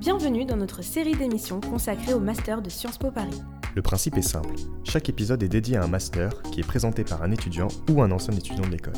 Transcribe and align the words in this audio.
Bienvenue 0.00 0.44
dans 0.44 0.56
notre 0.56 0.82
série 0.82 1.14
d'émissions 1.14 1.60
consacrée 1.60 2.14
au 2.14 2.20
Master 2.20 2.62
de 2.62 2.68
Sciences 2.68 2.98
Po 2.98 3.10
Paris. 3.10 3.40
Le 3.74 3.82
principe 3.82 4.16
est 4.16 4.22
simple. 4.22 4.54
Chaque 4.84 5.08
épisode 5.08 5.42
est 5.42 5.48
dédié 5.48 5.76
à 5.76 5.82
un 5.82 5.88
master 5.88 6.42
qui 6.42 6.60
est 6.60 6.66
présenté 6.66 7.02
par 7.02 7.24
un 7.24 7.32
étudiant 7.32 7.66
ou 7.90 8.02
un 8.02 8.12
ancien 8.12 8.32
étudiant 8.32 8.64
de 8.64 8.70
l'école. 8.70 8.94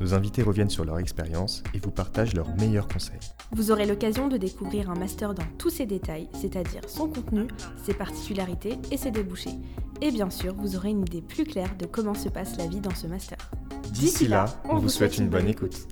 Nos 0.00 0.14
invités 0.14 0.42
reviennent 0.42 0.68
sur 0.68 0.84
leur 0.84 0.98
expérience 0.98 1.62
et 1.74 1.78
vous 1.78 1.92
partagent 1.92 2.34
leurs 2.34 2.52
meilleurs 2.56 2.88
conseils. 2.88 3.20
Vous 3.52 3.70
aurez 3.70 3.86
l'occasion 3.86 4.26
de 4.26 4.36
découvrir 4.36 4.90
un 4.90 4.96
master 4.96 5.32
dans 5.32 5.46
tous 5.58 5.70
ses 5.70 5.86
détails, 5.86 6.28
c'est-à-dire 6.34 6.82
son 6.88 7.08
contenu, 7.08 7.46
ses 7.84 7.94
particularités 7.94 8.78
et 8.90 8.96
ses 8.96 9.12
débouchés. 9.12 9.54
Et 10.02 10.10
bien 10.10 10.28
sûr, 10.28 10.54
vous 10.56 10.74
aurez 10.74 10.90
une 10.90 11.02
idée 11.02 11.22
plus 11.22 11.44
claire 11.44 11.76
de 11.78 11.86
comment 11.86 12.14
se 12.14 12.28
passe 12.28 12.56
la 12.58 12.66
vie 12.66 12.80
dans 12.80 12.94
ce 12.94 13.06
master. 13.06 13.38
D'ici 13.92 14.26
là, 14.26 14.46
on, 14.68 14.78
vous 14.78 14.88
souhaite 14.88 15.18
une 15.18 15.28
bonne 15.28 15.46
écoute. 15.46 15.86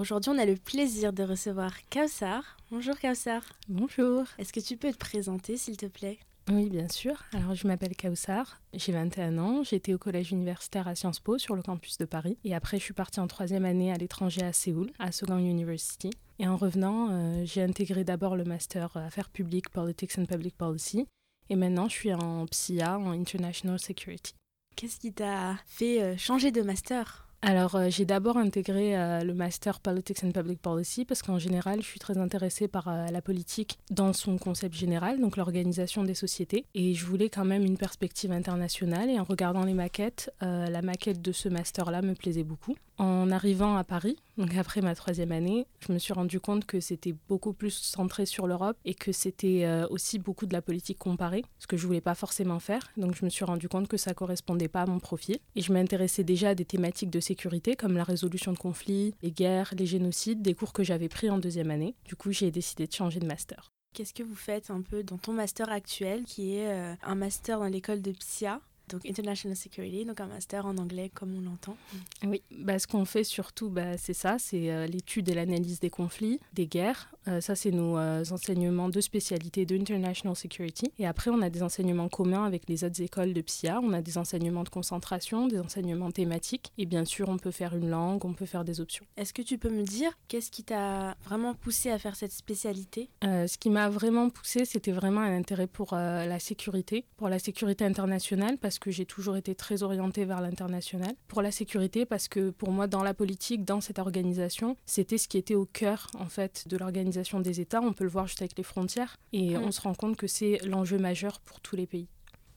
Aujourd'hui, 0.00 0.30
on 0.34 0.38
a 0.38 0.46
le 0.46 0.56
plaisir 0.56 1.12
de 1.12 1.22
recevoir 1.22 1.74
Kaussar. 1.90 2.56
Bonjour 2.70 2.98
Kaussar. 2.98 3.42
Bonjour. 3.68 4.24
Est-ce 4.38 4.50
que 4.50 4.60
tu 4.60 4.78
peux 4.78 4.90
te 4.92 4.96
présenter, 4.96 5.58
s'il 5.58 5.76
te 5.76 5.84
plaît? 5.84 6.18
Oui, 6.50 6.70
bien 6.70 6.88
sûr. 6.88 7.22
Alors, 7.34 7.54
je 7.54 7.66
m'appelle 7.66 7.94
Kaussar, 7.94 8.62
j'ai 8.72 8.92
21 8.92 9.36
ans, 9.36 9.62
j'étais 9.62 9.92
au 9.92 9.98
collège 9.98 10.32
universitaire 10.32 10.88
à 10.88 10.94
Sciences 10.94 11.20
Po 11.20 11.36
sur 11.36 11.54
le 11.54 11.60
campus 11.60 11.98
de 11.98 12.06
Paris. 12.06 12.38
Et 12.44 12.54
après, 12.54 12.78
je 12.78 12.84
suis 12.84 12.94
partie 12.94 13.20
en 13.20 13.26
troisième 13.26 13.66
année 13.66 13.92
à 13.92 13.98
l'étranger 13.98 14.40
à 14.40 14.54
Séoul, 14.54 14.90
à 14.98 15.12
Sogang 15.12 15.44
University. 15.44 16.08
Et 16.38 16.48
en 16.48 16.56
revenant, 16.56 17.08
euh, 17.10 17.42
j'ai 17.44 17.62
intégré 17.62 18.02
d'abord 18.02 18.36
le 18.36 18.44
master 18.44 18.96
Affaires 18.96 19.28
publiques, 19.28 19.68
Politics 19.68 20.16
and 20.16 20.24
Public 20.24 20.56
Policy. 20.56 21.06
Et 21.50 21.56
maintenant, 21.56 21.90
je 21.90 21.94
suis 21.96 22.14
en 22.14 22.46
PSIA, 22.46 22.98
en 22.98 23.10
International 23.10 23.78
Security. 23.78 24.32
Qu'est-ce 24.76 24.98
qui 24.98 25.12
t'a 25.12 25.58
fait 25.66 26.02
euh, 26.02 26.16
changer 26.16 26.52
de 26.52 26.62
master? 26.62 27.26
Alors, 27.42 27.74
euh, 27.74 27.86
j'ai 27.88 28.04
d'abord 28.04 28.36
intégré 28.36 28.98
euh, 28.98 29.20
le 29.20 29.32
Master 29.32 29.80
Politics 29.80 30.22
and 30.24 30.32
Public 30.32 30.60
Policy 30.60 31.06
parce 31.06 31.22
qu'en 31.22 31.38
général, 31.38 31.80
je 31.80 31.86
suis 31.86 31.98
très 31.98 32.18
intéressée 32.18 32.68
par 32.68 32.88
euh, 32.88 33.06
la 33.06 33.22
politique 33.22 33.78
dans 33.90 34.12
son 34.12 34.36
concept 34.36 34.74
général, 34.74 35.20
donc 35.20 35.38
l'organisation 35.38 36.04
des 36.04 36.12
sociétés. 36.12 36.66
Et 36.74 36.92
je 36.94 37.06
voulais 37.06 37.30
quand 37.30 37.46
même 37.46 37.64
une 37.64 37.78
perspective 37.78 38.30
internationale. 38.30 39.08
Et 39.08 39.18
en 39.18 39.24
regardant 39.24 39.64
les 39.64 39.72
maquettes, 39.72 40.30
la 40.40 40.82
maquette 40.82 41.22
de 41.22 41.32
ce 41.32 41.48
master-là 41.48 42.02
me 42.02 42.14
plaisait 42.14 42.44
beaucoup. 42.44 42.76
En 42.98 43.30
arrivant 43.30 43.76
à 43.76 43.84
Paris, 43.84 44.16
donc 44.40 44.56
après 44.56 44.80
ma 44.80 44.94
troisième 44.94 45.32
année, 45.32 45.66
je 45.86 45.92
me 45.92 45.98
suis 45.98 46.14
rendu 46.14 46.40
compte 46.40 46.64
que 46.64 46.80
c'était 46.80 47.14
beaucoup 47.28 47.52
plus 47.52 47.74
centré 47.74 48.24
sur 48.24 48.46
l'Europe 48.46 48.76
et 48.84 48.94
que 48.94 49.12
c'était 49.12 49.68
aussi 49.90 50.18
beaucoup 50.18 50.46
de 50.46 50.52
la 50.52 50.62
politique 50.62 50.98
comparée, 50.98 51.44
ce 51.58 51.66
que 51.66 51.76
je 51.76 51.86
voulais 51.86 52.00
pas 52.00 52.14
forcément 52.14 52.58
faire. 52.58 52.90
Donc 52.96 53.14
je 53.14 53.24
me 53.24 53.30
suis 53.30 53.44
rendu 53.44 53.68
compte 53.68 53.86
que 53.86 53.98
ça 53.98 54.14
correspondait 54.14 54.68
pas 54.68 54.82
à 54.82 54.86
mon 54.86 54.98
profil. 54.98 55.38
Et 55.56 55.60
je 55.60 55.72
m'intéressais 55.72 56.24
déjà 56.24 56.50
à 56.50 56.54
des 56.54 56.64
thématiques 56.64 57.10
de 57.10 57.20
sécurité 57.20 57.76
comme 57.76 57.96
la 57.96 58.04
résolution 58.04 58.52
de 58.52 58.58
conflits, 58.58 59.14
les 59.22 59.30
guerres, 59.30 59.74
les 59.76 59.86
génocides, 59.86 60.40
des 60.40 60.54
cours 60.54 60.72
que 60.72 60.82
j'avais 60.82 61.08
pris 61.08 61.28
en 61.28 61.38
deuxième 61.38 61.70
année. 61.70 61.94
Du 62.04 62.16
coup, 62.16 62.32
j'ai 62.32 62.50
décidé 62.50 62.86
de 62.86 62.92
changer 62.92 63.20
de 63.20 63.26
master. 63.26 63.70
Qu'est-ce 63.92 64.14
que 64.14 64.22
vous 64.22 64.36
faites 64.36 64.70
un 64.70 64.82
peu 64.82 65.02
dans 65.02 65.18
ton 65.18 65.32
master 65.32 65.68
actuel, 65.70 66.22
qui 66.24 66.54
est 66.56 66.70
euh, 66.70 66.94
un 67.02 67.14
master 67.16 67.58
dans 67.58 67.66
l'école 67.66 68.00
de 68.00 68.12
PSIA 68.12 68.60
donc 68.90 69.06
International 69.06 69.56
Security, 69.56 70.04
donc 70.04 70.20
un 70.20 70.26
master 70.26 70.66
en 70.66 70.76
anglais 70.78 71.10
comme 71.14 71.34
on 71.36 71.40
l'entend. 71.40 71.76
Oui, 72.24 72.42
bah, 72.50 72.78
ce 72.78 72.86
qu'on 72.86 73.04
fait 73.04 73.24
surtout, 73.24 73.70
bah, 73.70 73.96
c'est 73.96 74.14
ça, 74.14 74.36
c'est 74.38 74.70
euh, 74.70 74.86
l'étude 74.86 75.28
et 75.28 75.34
l'analyse 75.34 75.80
des 75.80 75.90
conflits, 75.90 76.40
des 76.52 76.66
guerres. 76.66 77.12
Euh, 77.28 77.40
ça, 77.40 77.54
c'est 77.54 77.70
nos 77.70 77.98
euh, 77.98 78.24
enseignements 78.30 78.88
de 78.88 79.00
spécialité 79.00 79.66
de 79.66 79.78
International 79.78 80.34
Security. 80.34 80.90
Et 80.98 81.06
après, 81.06 81.30
on 81.30 81.40
a 81.42 81.50
des 81.50 81.62
enseignements 81.62 82.08
communs 82.08 82.44
avec 82.44 82.68
les 82.68 82.84
autres 82.84 83.00
écoles 83.00 83.32
de 83.32 83.40
PSIA. 83.40 83.80
On 83.82 83.92
a 83.92 84.02
des 84.02 84.18
enseignements 84.18 84.64
de 84.64 84.68
concentration, 84.68 85.46
des 85.46 85.58
enseignements 85.58 86.10
thématiques. 86.10 86.72
Et 86.78 86.86
bien 86.86 87.04
sûr, 87.04 87.28
on 87.28 87.38
peut 87.38 87.50
faire 87.50 87.76
une 87.76 87.88
langue, 87.88 88.24
on 88.24 88.34
peut 88.34 88.46
faire 88.46 88.64
des 88.64 88.80
options. 88.80 89.04
Est-ce 89.16 89.32
que 89.32 89.42
tu 89.42 89.58
peux 89.58 89.70
me 89.70 89.82
dire 89.82 90.12
qu'est-ce 90.28 90.50
qui 90.50 90.64
t'a 90.64 91.16
vraiment 91.24 91.54
poussé 91.54 91.90
à 91.90 91.98
faire 91.98 92.16
cette 92.16 92.32
spécialité? 92.32 93.10
Ce 93.22 93.58
qui 93.58 93.70
m'a 93.70 93.88
vraiment 93.88 94.30
poussé, 94.30 94.64
c'était 94.64 94.92
vraiment 94.92 95.20
un 95.20 95.36
intérêt 95.36 95.66
pour 95.66 95.94
la 95.94 96.38
sécurité, 96.38 97.04
pour 97.16 97.28
la 97.28 97.38
sécurité 97.38 97.84
internationale, 97.84 98.58
parce 98.58 98.78
que 98.80 98.90
j'ai 98.90 99.06
toujours 99.06 99.36
été 99.36 99.54
très 99.54 99.82
orientée 99.82 100.24
vers 100.24 100.40
l'international. 100.40 101.14
Pour 101.28 101.42
la 101.42 101.52
sécurité, 101.52 102.06
parce 102.06 102.28
que 102.28 102.50
pour 102.50 102.72
moi, 102.72 102.86
dans 102.86 103.02
la 103.02 103.14
politique, 103.14 103.64
dans 103.64 103.80
cette 103.80 103.98
organisation, 103.98 104.76
c'était 104.86 105.18
ce 105.18 105.28
qui 105.28 105.38
était 105.38 105.54
au 105.54 105.66
cœur 105.66 106.08
en 106.18 106.28
fait 106.28 106.66
de 106.66 106.76
l'organisation 106.76 107.40
des 107.40 107.60
États. 107.60 107.80
On 107.80 107.92
peut 107.92 108.04
le 108.04 108.10
voir 108.10 108.26
juste 108.26 108.42
avec 108.42 108.56
les 108.56 108.64
frontières, 108.64 109.16
et 109.32 109.56
on 109.56 109.70
se 109.70 109.80
rend 109.80 109.94
compte 109.94 110.16
que 110.16 110.26
c'est 110.26 110.58
l'enjeu 110.64 110.98
majeur 110.98 111.40
pour 111.40 111.60
tous 111.60 111.76
les 111.76 111.86
pays. 111.86 112.08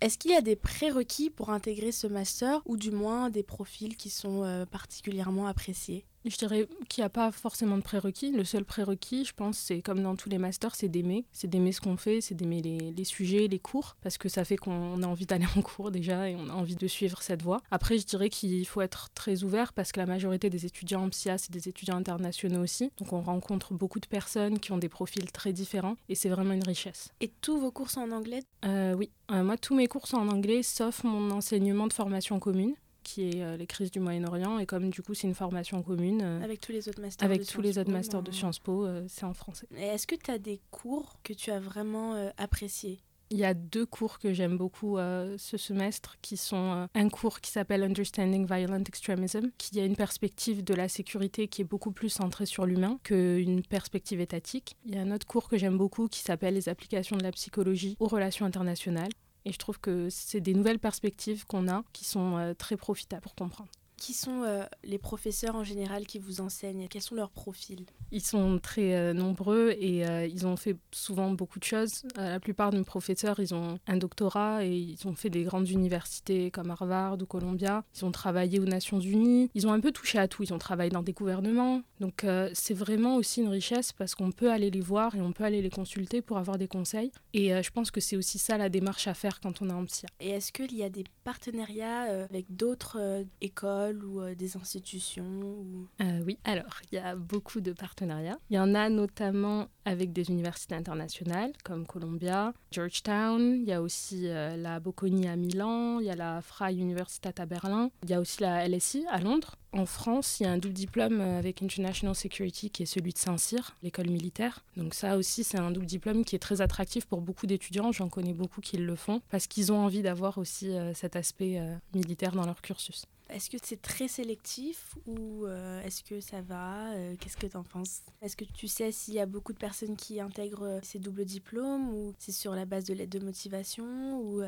Est-ce 0.02 0.18
qu'il 0.18 0.32
y 0.32 0.36
a 0.36 0.42
des 0.42 0.58
prérequis 0.58 1.30
pour 1.30 1.50
intégrer 1.50 1.94
ce 1.94 2.08
master 2.08 2.62
ou 2.66 2.76
du 2.76 2.92
moins 2.92 3.30
des 3.30 3.44
profils 3.44 3.96
qui 3.96 4.10
sont 4.10 4.44
euh, 4.44 4.66
particulièrement 4.66 5.48
appréciés? 5.48 6.06
Je 6.26 6.38
dirais 6.38 6.68
qu'il 6.90 7.02
n'y 7.02 7.06
a 7.06 7.10
pas 7.10 7.32
forcément 7.32 7.78
de 7.78 7.82
prérequis. 7.82 8.32
Le 8.32 8.44
seul 8.44 8.66
prérequis, 8.66 9.26
je 9.26 9.34
pense, 9.34 9.58
c'est 9.58 9.82
comme 9.82 10.02
dans 10.02 10.16
tous 10.16 10.30
les 10.30 10.38
masters, 10.38 10.76
c'est 10.76 10.90
d'aimer. 10.90 11.26
C'est 11.32 11.50
d'aimer 11.50 11.72
ce 11.72 11.82
qu'on 11.82 11.98
fait, 11.98 12.22
c'est 12.22 12.36
d'aimer 12.36 12.62
les, 12.62 13.04
sujets, 13.04 13.48
les 13.48 13.60
cours, 13.60 13.96
parce 14.02 14.18
que 14.18 14.30
ça 14.30 14.46
fait 14.46 14.58
qu'on 14.58 15.04
a 15.04 15.08
envie 15.08 15.26
d'aller 15.26 15.46
en 15.58 15.62
cours 15.62 15.92
déjà 15.92 16.30
et 16.30 16.36
on 16.36 16.50
a 16.50 16.54
envie 16.54 16.76
de 16.76 16.88
suivre 16.88 17.22
cette 17.22 17.42
voie. 17.42 17.62
Après, 17.72 17.98
je 17.98 18.06
dirais 18.06 18.30
qu'il 18.30 18.66
faut 18.66 18.82
être 18.82 19.10
très 19.14 19.44
ouvert 19.44 19.74
parce 19.74 19.92
que 19.92 20.00
la 20.00 20.06
majorité 20.06 20.50
des 20.50 20.66
étudiants 20.66 21.04
en 21.04 21.10
PSIA, 21.10 21.38
c'est 21.38 21.52
des 21.52 21.68
étudiants 21.68 21.98
internationaux 21.98 22.62
aussi. 22.62 22.92
Donc 22.98 23.14
on 23.14 23.22
rencontre 23.22 23.74
beaucoup 23.74 24.00
de 24.00 24.08
personnes 24.08 24.60
qui 24.60 24.72
ont 24.72 24.78
des 24.78 24.90
profils 24.90 25.32
très 25.32 25.54
différents 25.54 25.96
et 26.10 26.16
c'est 26.16 26.30
vraiment 26.30 26.54
une 26.54 26.64
richesse. 26.64 27.10
Et 27.20 27.32
tous 27.42 27.60
vos 27.60 27.72
cours 27.72 27.90
sont 27.90 28.02
en 28.02 28.12
anglais? 28.12 28.44
Euh, 28.66 28.94
Oui. 28.94 29.12
Euh, 29.32 29.44
moi, 29.44 29.58
tous 29.58 29.76
mes 29.76 29.88
cours 29.88 30.08
sont 30.08 30.18
en 30.18 30.28
anglais, 30.28 30.64
sauf 30.64 31.04
mon 31.04 31.32
enseignement 31.32 31.88
de 31.88 31.94
formation 31.94 32.40
commune 32.40 32.76
qui 33.04 33.30
est 33.30 33.44
euh, 33.44 33.58
les 33.58 33.68
crises 33.68 33.92
du 33.92 34.00
Moyen-Orient. 34.00 34.60
Et 34.60 34.66
comme 34.66 34.90
du 34.90 35.02
coup, 35.02 35.14
c'est 35.14 35.28
une 35.28 35.36
formation 35.36 35.84
commune. 35.84 36.22
Euh, 36.24 36.44
avec 36.44 36.60
tous 36.60 36.72
les 36.72 36.88
autres 36.90 37.02
masters 37.02 37.26
avec 37.26 37.42
de 37.42 37.46
tous 37.46 37.62
les 37.62 37.78
autres 37.78 37.92
masters 37.92 38.24
de 38.24 38.32
Sciences 38.32 38.60
Po, 38.60 38.86
euh, 38.86 39.04
c'est 39.08 39.26
en 39.26 39.34
français. 39.34 39.68
Et 39.78 39.84
est-ce 39.84 40.08
que 40.08 40.16
tu 40.16 40.32
as 40.32 40.40
des 40.40 40.62
cours 40.72 41.18
que 41.24 41.34
tu 41.34 41.52
as 41.52 41.60
vraiment 41.60 42.32
appréciés? 42.38 43.00
Il 43.30 43.40
y 43.40 43.46
a 43.46 43.56
deux 43.56 43.86
cours 43.86 44.20
que 44.20 44.32
j'aime 44.32 44.58
beaucoup 44.58 44.98
ce 44.98 45.58
semestre 45.58 46.18
qui 46.22 46.38
sont 46.38 46.88
un 46.94 47.10
cours 47.10 47.42
qui 47.42 47.50
s'appelle 47.50 47.82
Understanding 47.82 48.46
Violent 48.46 48.84
Extremism, 48.84 49.50
qui 49.58 49.80
a 49.80 49.86
une 49.86 49.96
perspective 49.96 50.64
de 50.64 50.76
la 50.76 50.88
sécurité 50.88 51.48
qui 51.48 51.62
est 51.62 51.66
beaucoup 51.66 51.92
plus 51.92 52.10
centrée 52.10 52.46
sur 52.46 52.68
l'humain 52.68 53.00
qu'une 53.02 53.64
perspective 53.64 54.22
étatique. 54.22 54.76
Il 54.86 54.94
y 54.94 55.00
a 55.00 55.02
un 55.02 55.12
autre 55.12 55.26
cours 55.26 55.50
que 55.50 55.58
j'aime 55.58 55.78
beaucoup 55.78 56.08
qui 56.08 56.20
s'appelle 56.20 56.54
Les 56.54 56.70
applications 56.70 57.18
de 57.18 57.24
la 57.24 57.32
psychologie 57.32 57.98
aux 58.00 58.08
relations 58.08 58.46
internationales, 58.46 59.12
et 59.46 59.52
je 59.52 59.58
trouve 59.58 59.80
que 59.80 60.10
c'est 60.10 60.42
des 60.42 60.54
nouvelles 60.54 60.80
perspectives 60.80 61.46
qu'on 61.46 61.68
a 61.68 61.84
qui 61.94 62.06
sont 62.06 62.38
euh, 62.38 62.54
très 62.54 62.78
profitables 62.78 63.22
pour 63.22 63.36
comprendre. 63.36 63.70
Qui 64.04 64.12
sont 64.12 64.44
euh, 64.44 64.66
les 64.84 64.98
professeurs 64.98 65.56
en 65.56 65.64
général 65.64 66.06
qui 66.06 66.20
vous 66.20 66.42
enseignent? 66.42 66.90
Quels 66.90 67.02
sont 67.02 67.16
leurs 67.16 67.30
profils? 67.30 67.86
Ils 68.12 68.22
sont 68.22 68.60
très 68.60 68.96
euh, 68.96 69.14
nombreux 69.14 69.74
et 69.80 70.06
euh, 70.06 70.26
ils 70.26 70.46
ont 70.46 70.58
fait 70.58 70.76
souvent 70.92 71.32
beaucoup 71.32 71.58
de 71.58 71.64
choses. 71.64 72.04
la 72.18 72.42
plupart 72.42 72.72
de 72.72 72.80
mes 72.80 72.84
professeurs, 72.84 73.40
ils 73.40 73.56
ont 73.56 73.80
un 73.88 73.96
doctorat 73.96 74.66
et 74.66 74.76
ils 74.76 75.08
ont 75.08 75.16
fait 75.16 75.30
des 75.30 75.44
grandes 75.44 75.70
universités 75.70 76.52
comme 76.52 76.70
Harvard 76.70 77.18
ou 77.22 77.26
Columbia. 77.26 77.86
Ils 77.96 78.04
ont 78.04 78.12
travaillé 78.12 78.60
aux 78.60 78.66
Nations 78.66 79.00
Unies. 79.00 79.50
Ils 79.56 79.68
ont 79.68 79.72
un 79.72 79.80
peu 79.80 79.94
touché 79.94 80.20
à 80.20 80.28
tout. 80.28 80.44
Ils 80.44 80.54
ont 80.54 80.60
travaillé 80.60 80.90
dans 80.90 81.02
des 81.02 81.14
gouvernements. 81.14 81.82
Donc 82.02 82.26
c'est 82.54 82.74
vraiment 82.74 83.16
aussi 83.16 83.40
une 83.40 83.48
richesse 83.48 83.94
parce 83.94 84.16
qu'on 84.16 84.34
peut 84.34 84.52
aller 84.52 84.70
les 84.70 84.82
voir 84.82 85.16
et 85.16 85.22
on 85.22 85.32
peut 85.32 85.46
aller 85.46 85.62
les 85.62 85.70
consulter 85.70 86.22
pour 86.22 86.38
avoir 86.38 86.58
des 86.58 86.68
conseils. 86.68 87.14
Et 87.34 87.52
je 87.64 87.72
pense 87.72 87.90
que 87.90 88.02
c'est 88.02 88.18
aussi 88.18 88.38
ça 88.38 88.58
la 88.58 88.68
démarche 88.68 89.08
à 89.08 89.14
faire 89.14 89.40
quand 89.40 89.62
on 89.62 89.70
est 89.70 89.74
en 89.74 89.86
psy. 89.86 90.06
Et 90.20 90.32
est-ce 90.32 90.52
qu'il 90.52 90.76
y 90.76 90.84
a 90.84 90.90
des 90.90 91.06
partenariats 91.24 92.26
avec 92.30 92.54
d'autres 92.54 93.24
écoles 93.40 93.93
ou 94.04 94.22
euh, 94.22 94.36
des 94.36 94.58
institutions. 94.58 95.66
Euh, 96.02 96.22
oui, 96.26 96.38
alors 96.44 96.80
il 96.92 96.96
y 96.96 96.98
a 96.98 97.16
beaucoup 97.16 97.62
de 97.62 97.72
partenariats. 97.72 98.38
Il 98.50 98.56
y 98.56 98.60
en 98.60 98.74
a 98.76 98.90
notamment 98.90 99.68
avec 99.86 100.14
des 100.14 100.30
universités 100.30 100.76
internationales 100.76 101.52
comme 101.64 101.86
Columbia, 101.86 102.54
Georgetown. 102.72 103.56
Il 103.62 103.68
y 103.68 103.74
a 103.74 103.82
aussi 103.82 104.28
euh, 104.28 104.56
la 104.56 104.80
Bocconi 104.80 105.28
à 105.28 105.36
Milan. 105.36 106.00
Il 106.00 106.06
y 106.06 106.10
a 106.10 106.16
la 106.16 106.42
Freie 106.42 106.76
Universität 106.76 107.40
à 107.40 107.46
Berlin. 107.46 107.92
Il 108.04 108.10
y 108.10 108.14
a 108.14 108.20
aussi 108.20 108.42
la 108.42 108.68
LSI 108.68 109.06
à 109.10 109.20
Londres. 109.20 109.56
En 109.74 109.88
France, 109.88 110.40
il 110.40 110.44
y 110.44 110.46
a 110.46 110.52
un 110.52 110.60
double 110.60 110.76
diplôme 110.76 111.20
avec 111.20 111.64
International 111.64 112.14
Security 112.14 112.70
qui 112.70 112.84
est 112.84 112.86
celui 112.86 113.12
de 113.12 113.18
Saint-Cyr, 113.18 113.76
l'école 113.82 114.08
militaire. 114.08 114.64
Donc 114.78 114.94
ça 114.94 115.18
aussi, 115.18 115.44
c'est 115.44 115.58
un 115.58 115.72
double 115.72 115.88
diplôme 115.88 116.24
qui 116.24 116.36
est 116.36 116.40
très 116.40 116.62
attractif 116.62 117.08
pour 117.08 117.22
beaucoup 117.22 117.48
d'étudiants. 117.48 117.92
J'en 117.92 118.08
connais 118.08 118.34
beaucoup 118.34 118.62
qui 118.62 118.78
le 118.78 118.96
font 118.96 119.22
parce 119.32 119.48
qu'ils 119.48 119.72
ont 119.72 119.80
envie 119.80 120.04
d'avoir 120.04 120.38
aussi 120.38 120.72
cet 120.94 121.16
aspect 121.16 121.60
militaire 121.96 122.34
dans 122.34 122.46
leur 122.46 122.62
cursus. 122.62 123.08
Est-ce 123.30 123.50
que 123.50 123.58
c'est 123.62 123.82
très 123.82 124.08
sélectif 124.08 124.96
ou 125.06 125.46
euh, 125.46 125.82
est-ce 125.84 126.04
que 126.04 126.20
ça 126.20 126.42
va 126.42 126.92
euh, 126.92 127.16
Qu'est-ce 127.20 127.38
que 127.38 127.48
tu 127.48 127.58
en 127.58 127.64
penses? 127.64 128.02
Est-ce 128.22 128.36
que 128.36 128.46
tu 128.46 128.68
sais 128.68 128.92
s'il 128.92 129.16
y 129.16 129.20
a 129.20 129.26
beaucoup 129.26 129.54
de 129.54 129.58
personnes 129.58 129.96
qui 129.96 130.20
intègrent 130.20 130.80
ces 130.84 131.00
doubles 131.00 131.26
diplômes 131.26 131.90
ou 131.90 132.14
c'est 132.20 132.32
sur 132.32 132.54
la 132.54 132.66
base 132.66 132.86
de 132.86 132.94
l'aide 132.94 133.10
de 133.10 133.20
motivation 133.20 134.20
ou 134.20 134.44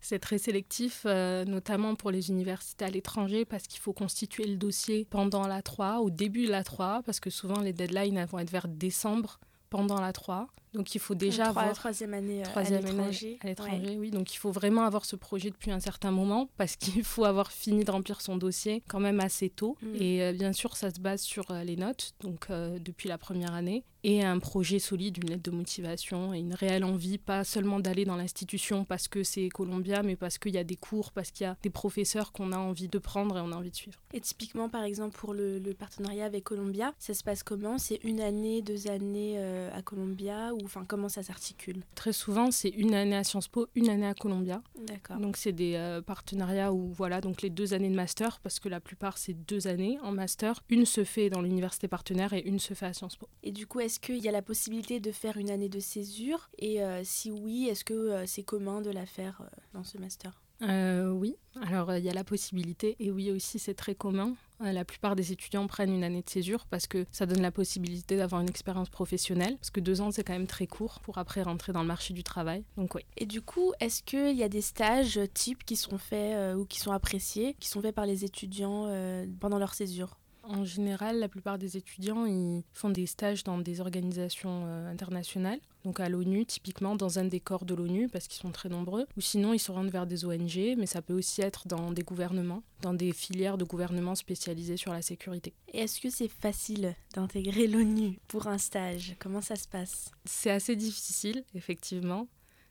c'est 0.00 0.20
très 0.20 0.38
sélectif, 0.38 1.04
notamment 1.04 1.96
pour 1.96 2.12
les 2.12 2.30
universités 2.30 2.84
à 2.84 2.90
l'étranger, 2.90 3.44
parce 3.44 3.66
qu'il 3.66 3.80
faut 3.80 3.92
constituer 3.92 4.46
le 4.46 4.56
dossier 4.56 5.04
pendant 5.04 5.48
la 5.48 5.60
3, 5.60 5.98
au 5.98 6.10
début 6.10 6.46
de 6.46 6.52
la 6.52 6.62
3, 6.62 7.02
parce 7.04 7.18
que 7.18 7.30
souvent 7.30 7.60
les 7.60 7.72
deadlines 7.72 8.24
vont 8.26 8.38
être 8.38 8.50
vers 8.50 8.68
décembre 8.68 9.40
pendant 9.70 10.00
la 10.00 10.12
3. 10.12 10.48
Donc 10.74 10.94
il 10.94 10.98
faut 10.98 11.14
déjà 11.14 11.46
avoir 11.46 11.72
troisième 11.72 12.14
année 12.14 12.42
euh, 12.42 12.44
troisième 12.44 12.84
à 12.84 12.88
l'étranger. 12.88 13.38
À 13.42 13.46
l'étranger, 13.46 13.96
oui. 13.98 14.10
Donc 14.10 14.32
il 14.34 14.36
faut 14.36 14.50
vraiment 14.50 14.82
avoir 14.82 15.04
ce 15.04 15.16
projet 15.16 15.50
depuis 15.50 15.70
un 15.70 15.80
certain 15.80 16.10
moment 16.10 16.48
parce 16.56 16.76
qu'il 16.76 17.04
faut 17.04 17.24
avoir 17.24 17.52
fini 17.52 17.84
de 17.84 17.90
remplir 17.90 18.20
son 18.20 18.36
dossier 18.36 18.82
quand 18.88 19.00
même 19.00 19.20
assez 19.20 19.50
tôt. 19.50 19.76
Mm. 19.82 19.94
Et 19.96 20.22
euh, 20.22 20.32
bien 20.32 20.52
sûr, 20.52 20.76
ça 20.76 20.90
se 20.90 21.00
base 21.00 21.22
sur 21.22 21.50
euh, 21.50 21.64
les 21.64 21.76
notes, 21.76 22.14
donc 22.20 22.48
depuis 22.48 23.08
la 23.08 23.18
première 23.18 23.54
année, 23.54 23.84
et 24.04 24.22
un 24.22 24.38
projet 24.38 24.78
solide, 24.78 25.18
une 25.18 25.30
lettre 25.30 25.42
de 25.42 25.50
motivation 25.50 26.32
et 26.32 26.38
une 26.38 26.54
réelle 26.54 26.84
envie, 26.84 27.18
pas 27.18 27.44
seulement 27.44 27.80
d'aller 27.80 28.04
dans 28.04 28.16
l'institution 28.16 28.84
parce 28.84 29.08
que 29.08 29.22
c'est 29.24 29.48
Columbia, 29.48 30.02
mais 30.02 30.16
parce 30.16 30.38
qu'il 30.38 30.54
y 30.54 30.58
a 30.58 30.64
des 30.64 30.76
cours, 30.76 31.12
parce 31.12 31.30
qu'il 31.30 31.44
y 31.44 31.48
a 31.48 31.56
des 31.62 31.70
professeurs 31.70 32.32
qu'on 32.32 32.52
a 32.52 32.58
envie 32.58 32.88
de 32.88 32.98
prendre 32.98 33.36
et 33.36 33.40
on 33.40 33.50
a 33.52 33.56
envie 33.56 33.70
de 33.70 33.76
suivre. 33.76 33.98
Et 34.14 34.20
typiquement, 34.20 34.68
par 34.68 34.84
exemple, 34.84 35.18
pour 35.18 35.34
le, 35.34 35.58
partenariat 35.78 36.24
avec 36.24 36.44
Columbia, 36.44 36.94
ça 36.98 37.14
se 37.14 37.22
passe 37.22 37.42
comment? 37.42 37.78
C'est 37.78 38.00
une 38.04 38.20
année, 38.20 38.62
deux 38.62 38.88
années 38.88 39.38
à 39.72 39.82
Columbia 39.82 40.52
enfin 40.64 40.84
comment 40.86 41.08
ça 41.08 41.22
s'articule 41.22 41.82
Très 41.94 42.12
souvent, 42.12 42.50
c'est 42.50 42.68
une 42.68 42.94
année 42.94 43.16
à 43.16 43.24
Sciences 43.24 43.48
Po, 43.48 43.68
une 43.74 43.88
année 43.88 44.06
à 44.06 44.14
Columbia. 44.14 44.62
D'accord. 44.86 45.18
Donc 45.18 45.36
c'est 45.36 45.52
des 45.52 45.74
euh, 45.74 46.00
partenariats 46.02 46.72
où 46.72 46.92
voilà 46.92 47.20
donc 47.20 47.42
les 47.42 47.50
deux 47.50 47.74
années 47.74 47.90
de 47.90 47.94
master 47.94 48.40
parce 48.40 48.60
que 48.60 48.68
la 48.68 48.80
plupart 48.80 49.18
c'est 49.18 49.34
deux 49.34 49.66
années 49.66 49.98
en 50.02 50.12
master. 50.12 50.62
Une 50.68 50.84
se 50.84 51.04
fait 51.04 51.30
dans 51.30 51.42
l'université 51.42 51.88
partenaire 51.88 52.32
et 52.32 52.40
une 52.40 52.58
se 52.58 52.74
fait 52.74 52.86
à 52.86 52.92
Sciences 52.92 53.16
Po. 53.16 53.28
Et 53.42 53.52
du 53.52 53.66
coup, 53.66 53.80
est-ce 53.80 54.00
qu'il 54.00 54.18
y 54.18 54.28
a 54.28 54.32
la 54.32 54.42
possibilité 54.42 55.00
de 55.00 55.12
faire 55.12 55.36
une 55.36 55.50
année 55.50 55.68
de 55.68 55.80
césure? 55.80 56.50
Et 56.58 56.82
euh, 56.82 57.02
si 57.04 57.30
oui, 57.30 57.68
est-ce 57.68 57.84
que 57.84 57.94
euh, 57.94 58.26
c'est 58.26 58.42
commun 58.42 58.80
de 58.80 58.90
la 58.90 59.06
faire 59.06 59.42
dans 59.72 59.84
ce 59.84 59.98
master? 59.98 60.40
Oui, 60.60 61.36
alors 61.62 61.94
il 61.94 62.04
y 62.04 62.10
a 62.10 62.12
la 62.12 62.24
possibilité 62.24 62.96
et 62.98 63.12
oui 63.12 63.30
aussi 63.30 63.60
c'est 63.60 63.74
très 63.74 63.94
commun. 63.94 64.34
Euh, 64.62 64.72
la 64.72 64.84
plupart 64.84 65.16
des 65.16 65.32
étudiants 65.32 65.66
prennent 65.66 65.94
une 65.94 66.04
année 66.04 66.22
de 66.22 66.28
césure 66.28 66.66
parce 66.66 66.86
que 66.86 67.06
ça 67.12 67.26
donne 67.26 67.42
la 67.42 67.50
possibilité 67.50 68.16
d'avoir 68.16 68.40
une 68.40 68.48
expérience 68.48 68.88
professionnelle. 68.88 69.56
Parce 69.56 69.70
que 69.70 69.80
deux 69.80 70.00
ans, 70.00 70.10
c'est 70.10 70.24
quand 70.24 70.32
même 70.32 70.46
très 70.46 70.66
court 70.66 71.00
pour 71.00 71.18
après 71.18 71.42
rentrer 71.42 71.72
dans 71.72 71.82
le 71.82 71.86
marché 71.86 72.14
du 72.14 72.22
travail. 72.22 72.64
Donc 72.76 72.94
oui. 72.94 73.02
Et 73.16 73.26
du 73.26 73.42
coup, 73.42 73.72
est-ce 73.80 74.02
qu'il 74.02 74.36
y 74.36 74.42
a 74.42 74.48
des 74.48 74.60
stages 74.60 75.20
types 75.34 75.64
qui 75.64 75.76
sont 75.76 75.98
faits 75.98 76.34
euh, 76.34 76.54
ou 76.54 76.64
qui 76.64 76.80
sont 76.80 76.92
appréciés, 76.92 77.54
qui 77.60 77.68
sont 77.68 77.80
faits 77.80 77.94
par 77.94 78.06
les 78.06 78.24
étudiants 78.24 78.86
euh, 78.88 79.26
pendant 79.40 79.58
leur 79.58 79.74
césure? 79.74 80.17
En 80.48 80.64
général, 80.64 81.18
la 81.18 81.28
plupart 81.28 81.58
des 81.58 81.76
étudiants 81.76 82.26
ils 82.26 82.62
font 82.72 82.90
des 82.90 83.06
stages 83.06 83.44
dans 83.44 83.58
des 83.58 83.80
organisations 83.80 84.64
euh, 84.66 84.90
internationales, 84.90 85.60
donc 85.84 86.00
à 86.00 86.08
l'ONU, 86.08 86.44
typiquement 86.46 86.96
dans 86.96 87.18
un 87.18 87.24
des 87.24 87.40
corps 87.40 87.64
de 87.64 87.74
l'ONU, 87.74 88.08
parce 88.08 88.26
qu'ils 88.26 88.40
sont 88.40 88.50
très 88.50 88.68
nombreux, 88.68 89.06
ou 89.16 89.20
sinon 89.20 89.52
ils 89.52 89.58
se 89.58 89.70
rendent 89.70 89.90
vers 89.90 90.06
des 90.06 90.24
ONG, 90.24 90.76
mais 90.76 90.86
ça 90.86 91.02
peut 91.02 91.14
aussi 91.14 91.42
être 91.42 91.68
dans 91.68 91.92
des 91.92 92.02
gouvernements, 92.02 92.62
dans 92.82 92.94
des 92.94 93.12
filières 93.12 93.58
de 93.58 93.64
gouvernement 93.64 94.14
spécialisées 94.14 94.76
sur 94.76 94.92
la 94.92 95.02
sécurité. 95.02 95.54
Et 95.72 95.80
est-ce 95.80 96.00
que 96.00 96.10
c'est 96.10 96.28
facile 96.28 96.94
d'intégrer 97.14 97.66
l'ONU 97.66 98.18
pour 98.28 98.46
un 98.46 98.58
stage? 98.58 99.16
Comment 99.18 99.40
ça 99.40 99.56
se 99.56 99.68
passe? 99.68 100.10
C'est 100.24 100.50
assez 100.50 100.76
difficile, 100.76 101.44
effectivement 101.54 102.26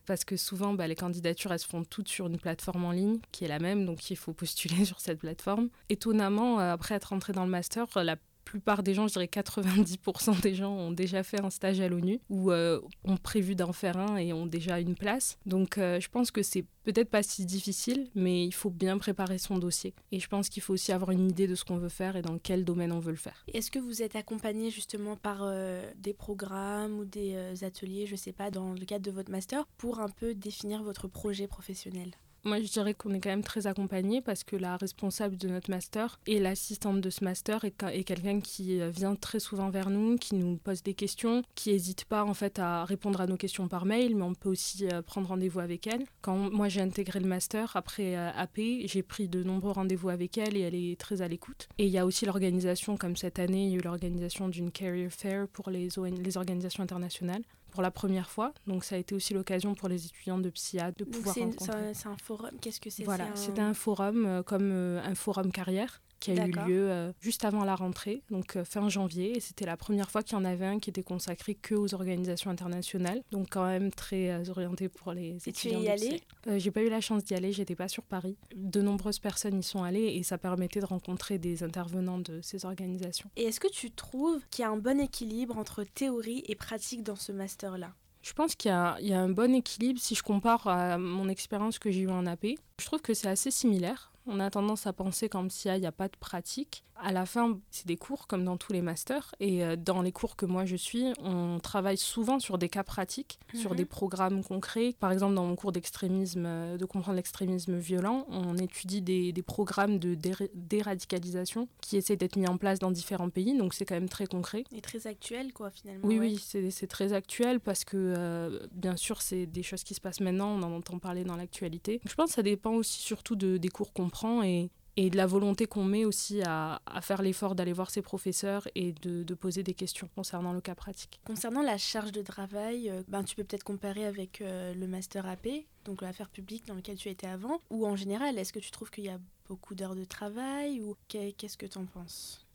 parce 0.08 0.26
que 0.26 0.38
souvent 0.38 0.74
bah, 0.74 0.88
les 0.88 0.96
candidatures 0.96 1.52
elles 1.52 1.60
se 1.60 1.68
font 1.68 1.84
toutes 1.84 2.08
sur 2.08 2.26
une 2.26 2.40
plateforme 2.40 2.86
en 2.86 2.92
ligne 2.92 3.20
qui 3.32 3.46
est 3.46 3.48
la 3.48 3.60
même, 3.60 3.86
donc 3.86 4.10
il 4.10 4.16
faut 4.16 4.34
postuler 4.34 4.86
sur 4.86 5.00
cette 5.00 5.20
plateforme. 5.20 5.70
Étonnamment, 5.90 6.60
euh, 6.60 6.74
après 6.74 6.96
être 6.96 7.14
entré 7.14 7.34
dans 7.34 7.44
le 7.44 7.52
master, 7.52 7.86
la 7.96 8.16
plupart 8.50 8.84
des 8.84 8.94
gens, 8.94 9.08
je 9.08 9.14
dirais 9.14 9.26
90% 9.26 10.42
des 10.42 10.56
gens 10.56 10.72
ont 10.72 10.92
déjà 10.92 11.24
fait 11.24 11.42
un 11.42 11.50
stage 11.50 11.80
à 11.80 11.88
l'ONU 11.88 12.20
ou 12.30 12.52
euh, 12.52 12.80
ont 13.04 13.18
prévu 13.18 13.56
d'en 13.56 13.74
faire 13.74 13.98
un 13.98 14.18
et 14.18 14.34
ont 14.34 14.46
déjà 14.46 14.80
une 14.80 14.96
place. 14.96 15.38
Donc 15.46 15.78
euh, 15.78 16.00
je 16.00 16.10
pense 16.10 16.32
que 16.32 16.42
c'est 16.42 16.66
peut-être 16.84 17.10
pas 17.10 17.24
si 17.24 17.46
difficile, 17.46 18.08
mais 18.16 18.46
il 18.46 18.54
faut 18.54 18.70
bien 18.70 18.98
préparer 18.98 19.38
son 19.38 19.58
dossier. 19.58 19.94
Et 20.12 20.20
je 20.20 20.28
pense 20.28 20.50
qu'il 20.50 20.64
faut 20.64 20.74
aussi 20.74 20.92
avoir 20.92 21.12
une 21.12 21.30
idée 21.30 21.48
de 21.48 21.56
ce 21.56 21.66
qu'on 21.66 21.78
veut 21.78 21.90
faire 21.90 22.16
et 22.16 22.22
dans 22.22 22.38
quel 22.38 22.64
domaine 22.64 22.92
on 22.92 23.00
veut 23.00 23.12
le 23.12 23.18
faire. 23.18 23.46
Est-ce 23.54 23.72
que 23.72 23.80
vous 23.80 24.02
êtes 24.02 24.16
accompagné 24.16 24.70
justement 24.70 25.16
par 25.16 25.40
euh, 25.42 25.90
des 25.98 26.14
programmes 26.14 27.00
ou 27.00 27.06
des 27.06 27.64
ateliers, 27.64 28.06
je 28.06 28.16
sais 28.16 28.34
pas, 28.34 28.52
dans 28.52 28.74
le 28.74 28.86
cadre 28.86 29.06
de 29.06 29.12
votre 29.12 29.32
master, 29.32 29.66
pour 29.78 30.00
un 30.00 30.10
peu 30.10 30.34
définir 30.34 30.84
votre 30.84 31.08
projet 31.08 31.48
professionnel? 31.48 32.12
Moi, 32.48 32.62
je 32.62 32.72
dirais 32.72 32.94
qu'on 32.94 33.14
est 33.14 33.20
quand 33.20 33.30
même 33.30 33.44
très 33.44 33.68
accompagné 33.68 34.22
parce 34.22 34.44
que 34.44 34.56
la 34.56 34.78
responsable 34.78 35.38
de 35.38 35.50
notre 35.50 35.70
master 35.70 36.20
et 36.26 36.40
l'assistante 36.40 37.02
de 37.02 37.10
ce 37.10 37.24
master 37.24 37.66
est, 37.66 38.04
quelqu'un 38.04 38.40
qui 38.40 38.82
euh, 38.82 38.90
vient 38.90 39.16
très 39.16 39.40
souvent 39.40 39.70
vers 39.70 39.90
nous, 39.90 40.16
qui 40.16 40.36
nous 40.36 40.58
pose 40.58 40.82
des 40.82 40.94
questions, 40.94 41.44
qui 41.56 41.72
n'hésite 41.72 42.06
pas 42.06 42.24
en 42.24 42.34
fait 42.34 42.58
à 42.60 42.86
répondre 42.86 43.22
à 43.22 43.28
nos 43.28 43.38
questions 43.38 43.68
par 43.68 43.86
mail, 43.86 44.16
mais 44.16 44.24
on 44.24 44.34
peut 44.34 44.50
aussi 44.50 44.88
euh, 44.88 45.02
prendre 45.02 45.28
rendez-vous 45.28 45.60
avec 45.60 45.88
elle. 45.88 46.06
Quand 46.22 46.38
moi 46.38 46.70
j'ai 46.70 46.82
intégré 46.82 47.20
le 47.20 47.28
master 47.28 47.76
après 47.76 48.16
euh, 48.16 48.32
AP, 48.34 48.60
j'ai 48.86 49.04
pris 49.04 49.28
de 49.28 49.44
nombreux 49.44 49.72
rendez-vous 49.72 50.10
avec 50.10 50.38
elle 50.38 50.56
et 50.56 50.62
elle 50.62 50.76
est 50.76 51.00
très 51.00 51.22
à 51.22 51.28
l'écoute. 51.28 51.68
Et 51.78 51.86
il 51.86 51.92
y 51.92 51.98
a 51.98 52.06
aussi 52.06 52.26
l'organisation, 52.26 52.98
comme 52.98 53.16
cette 53.18 53.40
année, 53.40 53.66
il 53.66 53.72
y 53.72 53.76
a 53.76 53.78
eu 53.78 53.82
l'organisation 53.82 54.48
d'une 54.48 54.72
career 54.72 55.12
fair 55.12 55.48
pour 55.50 55.70
les, 55.70 55.90
les 55.98 56.38
organisations 56.38 56.84
internationales 56.84 57.44
pour 57.72 57.82
la 57.82 57.92
première 57.92 58.30
fois. 58.30 58.54
Donc 58.66 58.84
ça 58.84 58.96
a 58.96 58.98
été 58.98 59.16
aussi 59.16 59.34
l'occasion 59.34 59.76
pour 59.76 59.90
les 59.90 60.06
étudiants 60.06 60.40
de 60.40 60.50
PSIA 60.50 60.92
de 60.92 61.04
pouvoir. 61.04 61.36
C'est 61.36 62.08
un 62.08 62.18
forum, 62.18 62.52
qu'est-ce 62.62 62.82
que 62.82 62.90
c'est? 62.90 63.04
Voilà, 63.04 63.28
c'était 63.36 63.62
un... 63.62 63.74
forum 63.74 64.26
euh, 64.26 64.44
comme 64.44 64.72
euh, 64.72 65.02
un 65.04 65.16
forum 65.16 65.52
carrière 65.52 66.02
qui 66.20 66.32
a 66.32 66.48
eu 66.48 66.52
lieu 66.52 66.90
euh, 66.90 67.12
juste 67.22 67.46
avant 67.46 67.64
la 67.64 67.76
rentrée, 67.76 68.24
donc 68.30 68.56
euh, 68.56 68.64
fin 68.64 68.90
janvier. 68.90 69.38
Et 69.38 69.40
c'était 69.40 69.66
la 69.66 69.78
première 69.78 70.10
fois 70.10 70.24
qu'il 70.24 70.38
y 70.38 70.42
en 70.42 70.46
avait 70.46 70.66
un 70.66 70.80
qui 70.80 70.90
était 70.90 71.04
consacré 71.04 71.56
que 71.56 71.76
aux 71.76 71.94
organisations 71.94 72.50
internationales, 72.50 73.22
donc 73.32 73.48
quand 73.52 73.66
même 73.66 73.92
très 73.92 74.32
euh, 74.32 74.50
orienté 74.50 74.90
pour 74.90 75.14
les 75.14 75.38
et 75.46 75.50
étudiants. 75.50 75.80
tu 75.80 75.86
es 75.86 75.88
y 75.88 75.90
allée? 75.90 76.24
J'ai 76.58 76.72
pas 76.72 76.82
eu 76.82 76.90
la 76.90 77.02
chance 77.02 77.24
d'y 77.24 77.36
aller, 77.36 77.52
j'étais 77.52 77.76
pas 77.76 77.88
sur 77.88 78.04
Paris. 78.04 78.38
De 78.56 78.82
nombreuses 78.82 79.20
personnes 79.20 79.60
y 79.60 79.64
sont 79.64 79.84
allées 79.84 80.16
et 80.16 80.24
ça 80.24 80.38
permettait 80.38 80.80
de 80.80 80.86
rencontrer 80.86 81.38
des 81.38 81.64
intervenants 81.64 82.20
de 82.20 82.42
ces 82.42 82.66
organisations. 82.66 83.30
Et 83.36 83.44
est-ce 83.44 83.60
que 83.60 83.70
tu 83.70 83.92
trouves 83.92 84.42
qu'il 84.50 84.64
y 84.64 84.66
a 84.66 84.72
un 84.72 84.78
bon 84.78 85.00
équilibre 85.00 85.58
entre 85.58 85.84
théorie 85.84 86.44
et 86.48 86.56
pratique 86.56 87.04
dans 87.04 87.16
ce 87.16 87.32
master-là? 87.32 87.94
Je 88.24 88.34
pense 88.34 88.56
qu'il 88.56 88.72
y, 88.72 89.08
y, 89.08 89.14
a 89.14 89.22
un 89.22 89.30
bon 89.30 89.54
équilibre 89.54 90.00
si 90.02 90.16
je 90.16 90.24
compare 90.24 90.68
à 90.68 90.98
mon 90.98 91.30
expérience 91.30 91.80
que 91.80 91.92
j'ai 91.92 92.02
eue 92.02 92.10
en 92.10 92.26
AP. 92.26 92.56
Je 92.80 92.86
trouve 92.86 93.02
que 93.02 93.14
c'est 93.14 93.30
assez 93.30 93.52
similaire. 93.52 94.12
On 94.28 94.40
a 94.42 94.50
tendance 94.50 94.86
à 94.88 94.94
penser 94.94 95.30
comme 95.30 95.50
s'il 95.50 95.80
n'y 95.80 95.86
a 95.86 95.92
pas 95.92 96.10
de 96.10 96.18
pratique. 96.18 96.84
À 97.00 97.12
la 97.12 97.26
fin, 97.26 97.60
c'est 97.72 97.88
des 97.88 97.98
cours 97.98 98.28
comme 98.28 98.44
dans 98.44 98.58
tous 98.58 98.74
les 98.74 98.82
masters. 98.82 99.34
Et 99.40 99.64
euh, 99.64 99.76
dans 99.76 100.02
les 100.02 100.12
cours 100.12 100.36
que 100.36 100.46
moi 100.46 100.66
je 100.66 100.76
suis, 100.76 101.06
on 101.20 101.60
travaille 101.60 101.98
souvent 101.98 102.40
sur 102.40 102.58
des 102.58 102.70
cas 102.70 102.84
pratiques, 102.84 103.40
sur 103.54 103.72
mhm. 103.72 103.78
des 103.78 103.86
programmes 103.86 104.44
concrets. 104.44 104.96
Par 105.00 105.12
exemple, 105.12 105.36
dans 105.36 105.46
mon 105.46 105.56
cours 105.56 105.72
d'extrémisme, 105.72 106.46
euh, 106.46 106.78
de 106.78 106.86
comprendre 106.86 107.18
l'extrémisme 107.18 107.78
violent, 107.78 108.26
on 108.30 108.58
étudie 108.58 109.02
des, 109.02 109.34
programmes 109.46 109.98
de 109.98 110.18
déradicalisation 110.54 111.70
qui 111.82 111.96
essaient 111.98 112.18
d'être 112.18 112.36
mis 112.36 112.48
en 112.48 112.58
place 112.58 112.80
dans 112.80 112.92
différents 112.92 113.30
pays. 113.30 113.58
Donc 113.58 113.74
c'est 113.74 113.86
quand 113.86 113.96
même 113.96 114.10
très 114.10 114.28
concret. 114.28 114.64
Et 114.76 114.82
très 114.82 115.08
actuel, 115.08 115.54
quoi, 115.54 115.70
finalement. 115.70 116.06
Oui, 116.06 116.20
oui, 116.20 116.38
c'est 116.40 116.88
très 116.88 117.14
actuel 117.14 117.60
parce 117.60 117.84
que, 117.84 117.98
euh, 117.98 118.68
bien 118.72 118.98
sûr, 118.98 119.22
c'est 119.22 119.46
des 119.46 119.64
choses 119.64 119.84
qui 119.84 119.94
se 119.94 120.02
passent 120.02 120.20
maintenant. 120.20 120.50
On 120.50 120.64
en 120.64 120.74
entend 120.74 121.00
parler 121.00 121.24
dans 121.24 121.36
l'actualité. 121.36 122.02
Je 122.06 122.16
pense 122.16 122.30
que 122.30 122.36
ça 122.36 122.44
dépend 122.44 122.74
aussi 122.74 123.02
surtout 123.02 123.36
de, 123.36 123.58
des 123.58 123.70
cours 123.70 123.94
qu'on 123.94 124.10
prend 124.10 124.44
et, 124.44 124.70
et 124.98 125.12
de 125.12 125.16
la 125.16 125.28
volonté 125.28 125.68
qu'on 125.68 125.84
met 125.84 126.04
aussi 126.04 126.42
à, 126.42 126.82
faire 127.02 127.22
l'effort 127.22 127.56
d'aller 127.56 127.72
voir 127.72 127.92
ses 127.92 128.02
professeurs 128.02 128.68
et 128.76 128.92
de, 128.94 129.24
de, 129.24 129.34
poser 129.36 129.62
des 129.62 129.76
questions 129.76 130.10
concernant 130.16 130.52
le 130.52 130.60
cas 130.60 130.74
pratique. 130.74 131.20
Concernant 131.24 131.62
la 131.62 131.78
charge 131.78 132.12
de 132.12 132.24
travail, 132.24 132.90
euh, 132.90 133.04
ben, 133.08 133.24
tu 133.24 133.36
peux 133.36 133.44
peut-être 133.44 133.64
comparer 133.64 134.06
avec 134.06 134.42
euh, 134.42 134.74
le 134.74 134.88
master 134.88 135.28
AP, 135.28 135.48
donc 135.86 136.02
l'affaire 136.02 136.30
publique 136.30 136.66
dans 136.66 136.74
lequel 136.74 136.98
tu 136.98 137.10
étais 137.10 137.28
avant, 137.28 137.62
ou 137.70 137.86
en 137.86 137.96
général, 137.96 138.38
est-ce 138.40 138.52
que 138.52 138.60
tu 138.60 138.72
trouves 138.72 138.90
qu'il 138.90 139.06
y 139.06 139.10
a 139.10 139.20
beaucoup 139.48 139.76
d'heures 139.76 139.96
de 139.96 140.04
travail 140.04 140.82
ou 140.82 140.96
qu'est-ce 141.08 141.58
que 141.58 141.68
tu 141.68 141.78
en 141.78 141.86
penses? 141.86 142.47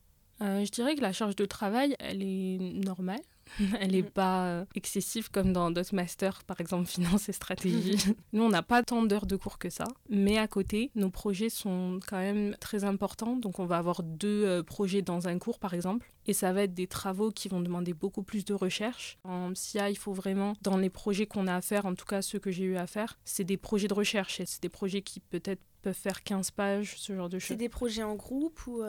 Euh, 0.43 0.65
Je 0.65 0.71
dirais 0.71 0.95
que 0.95 1.01
la 1.01 1.13
charge 1.13 1.37
de 1.37 1.45
travail, 1.45 1.97
elle 1.99 2.23
est 2.23 2.59
normale. 2.59 3.21
Elle 3.81 3.93
n'est 3.93 4.03
mm. 4.03 4.11
pas 4.11 4.47
euh, 4.47 4.65
excessive 4.75 5.31
comme 5.31 5.53
dans 5.53 5.71
d'autres 5.71 5.95
masters, 5.95 6.43
par 6.45 6.61
exemple 6.61 6.87
finance 6.89 7.29
et 7.29 7.33
stratégie. 7.33 7.99
Nous, 8.33 8.43
on 8.43 8.49
n'a 8.49 8.63
pas 8.63 8.83
tant 8.83 9.03
d'heures 9.03 9.27
de 9.27 9.37
cours 9.37 9.59
que 9.59 9.71
ça. 9.71 9.85
Mais 10.09 10.39
à 10.39 10.49
côté, 10.49 10.91
nos 10.95 11.11
projets 11.11 11.51
sont 11.51 12.01
quand 12.07 12.19
même 12.19 12.57
très 12.61 12.85
importants. 12.85 13.37
Donc, 13.37 13.59
on 13.59 13.67
va 13.67 13.79
avoir 13.79 14.03
deux 14.03 14.45
euh, 14.45 14.63
projets 14.63 15.03
dans 15.03 15.29
un 15.29 15.39
cours, 15.39 15.59
par 15.59 15.75
exemple. 15.75 16.11
Et 16.27 16.33
ça 16.33 16.53
va 16.53 16.63
être 16.63 16.75
des 16.75 16.87
travaux 16.87 17.31
qui 17.31 17.49
vont 17.49 17.61
demander 17.61 17.95
beaucoup 17.95 18.23
plus 18.23 18.45
de 18.45 18.55
recherche. 18.55 19.19
En 19.25 19.55
SIA, 19.55 19.91
il 19.91 19.99
faut 19.99 20.13
vraiment, 20.13 20.55
dans 20.63 20.77
les 20.77 20.91
projets 20.91 21.27
qu'on 21.27 21.49
a 21.49 21.57
à 21.57 21.61
faire, 21.61 21.85
en 21.85 21.95
tout 21.95 22.07
cas 22.07 22.23
ceux 22.23 22.39
que 22.39 22.51
j'ai 22.51 22.65
eu 22.65 22.77
à 22.77 22.87
faire, 22.87 23.19
c'est 23.25 23.45
des 23.45 23.57
projets 23.57 23.89
de 23.89 23.95
recherche. 23.95 24.41
Et 24.41 24.47
c'est 24.47 24.63
des 24.63 24.69
projets 24.69 25.03
qui 25.03 25.19
peut-être 25.19 25.63
peuvent 25.83 25.95
faire 25.95 26.23
15 26.23 26.51
pages, 26.53 26.95
ce 26.97 27.15
genre 27.15 27.29
de 27.29 27.39
choses. 27.39 27.49
C'est 27.49 27.57
des 27.57 27.69
projets 27.69 28.03
en 28.03 28.15
groupe 28.15 28.67
ou 28.67 28.83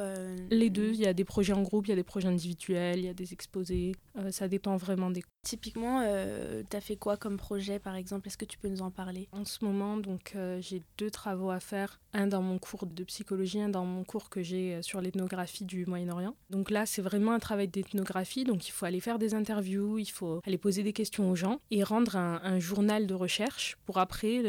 Les 0.50 0.70
deux, 0.70 0.92
il 0.94 1.00
y 1.00 1.08
a 1.08 1.14
des 1.14 1.26
projets 1.26 1.54
en 1.54 1.62
groupe, 1.62 1.88
il 1.88 1.90
y 1.90 1.94
a 1.94 1.98
des 1.98 2.04
projets 2.04 2.28
individuels, 2.28 3.00
il 3.00 3.06
y 3.06 3.10
a 3.10 3.14
des 3.14 3.34
exposés, 3.34 3.94
ça 4.32 4.48
dépend 4.48 4.78
vraiment 4.78 5.10
des 5.10 5.24
Typiquement, 5.44 6.02
euh, 6.06 6.64
tu 6.70 6.78
as 6.78 6.80
fait 6.80 6.96
quoi 6.96 7.18
comme 7.18 7.36
projet 7.36 7.78
par 7.78 7.96
exemple? 7.96 8.30
Est-ce 8.30 8.38
que 8.38 8.46
tu 8.46 8.58
peux 8.58 8.70
nous 8.70 8.82
en 8.82 8.92
parler? 8.92 9.28
En 9.34 9.44
ce 9.44 9.66
moment, 9.66 9.98
donc 9.98 10.32
euh, 10.36 10.62
j'ai 10.62 10.82
deux 10.98 11.12
travaux 11.12 11.50
à 11.50 11.60
faire, 11.60 12.00
un 12.14 12.28
dans 12.28 12.42
mon 12.42 12.58
cours 12.60 12.86
de 12.86 13.04
psychologie, 13.04 13.60
un 13.60 13.68
dans 13.68 13.84
mon 13.84 14.06
cours 14.06 14.30
que 14.30 14.42
j'ai 14.42 14.76
euh, 14.76 14.82
sur 14.82 15.02
l'ethnographie 15.02 15.66
du 15.66 15.86
Moyen-Orient. 15.86 16.38
Donc 16.50 16.72
là, 16.72 16.86
c'est 16.86 17.02
vraiment 17.02 17.34
un 17.34 17.40
travail 17.40 17.68
d'ethnographie, 17.68 18.46
donc 18.46 18.70
il 18.70 18.72
faut 18.72 18.86
aller 18.86 19.02
faire 19.02 19.20
des 19.20 19.34
interviews, 19.34 20.00
il 20.00 20.10
faut 20.10 20.40
aller 20.46 20.58
poser 20.58 20.82
des 20.82 20.94
questions 20.94 21.30
aux 21.30 21.36
gens 21.36 21.60
et 21.72 21.84
rendre 21.84 22.16
un, 22.16 22.40
un 22.42 22.60
journal 22.60 23.06
de 23.06 23.14
recherche 23.14 23.78
pour 23.86 23.98
après 23.98 24.42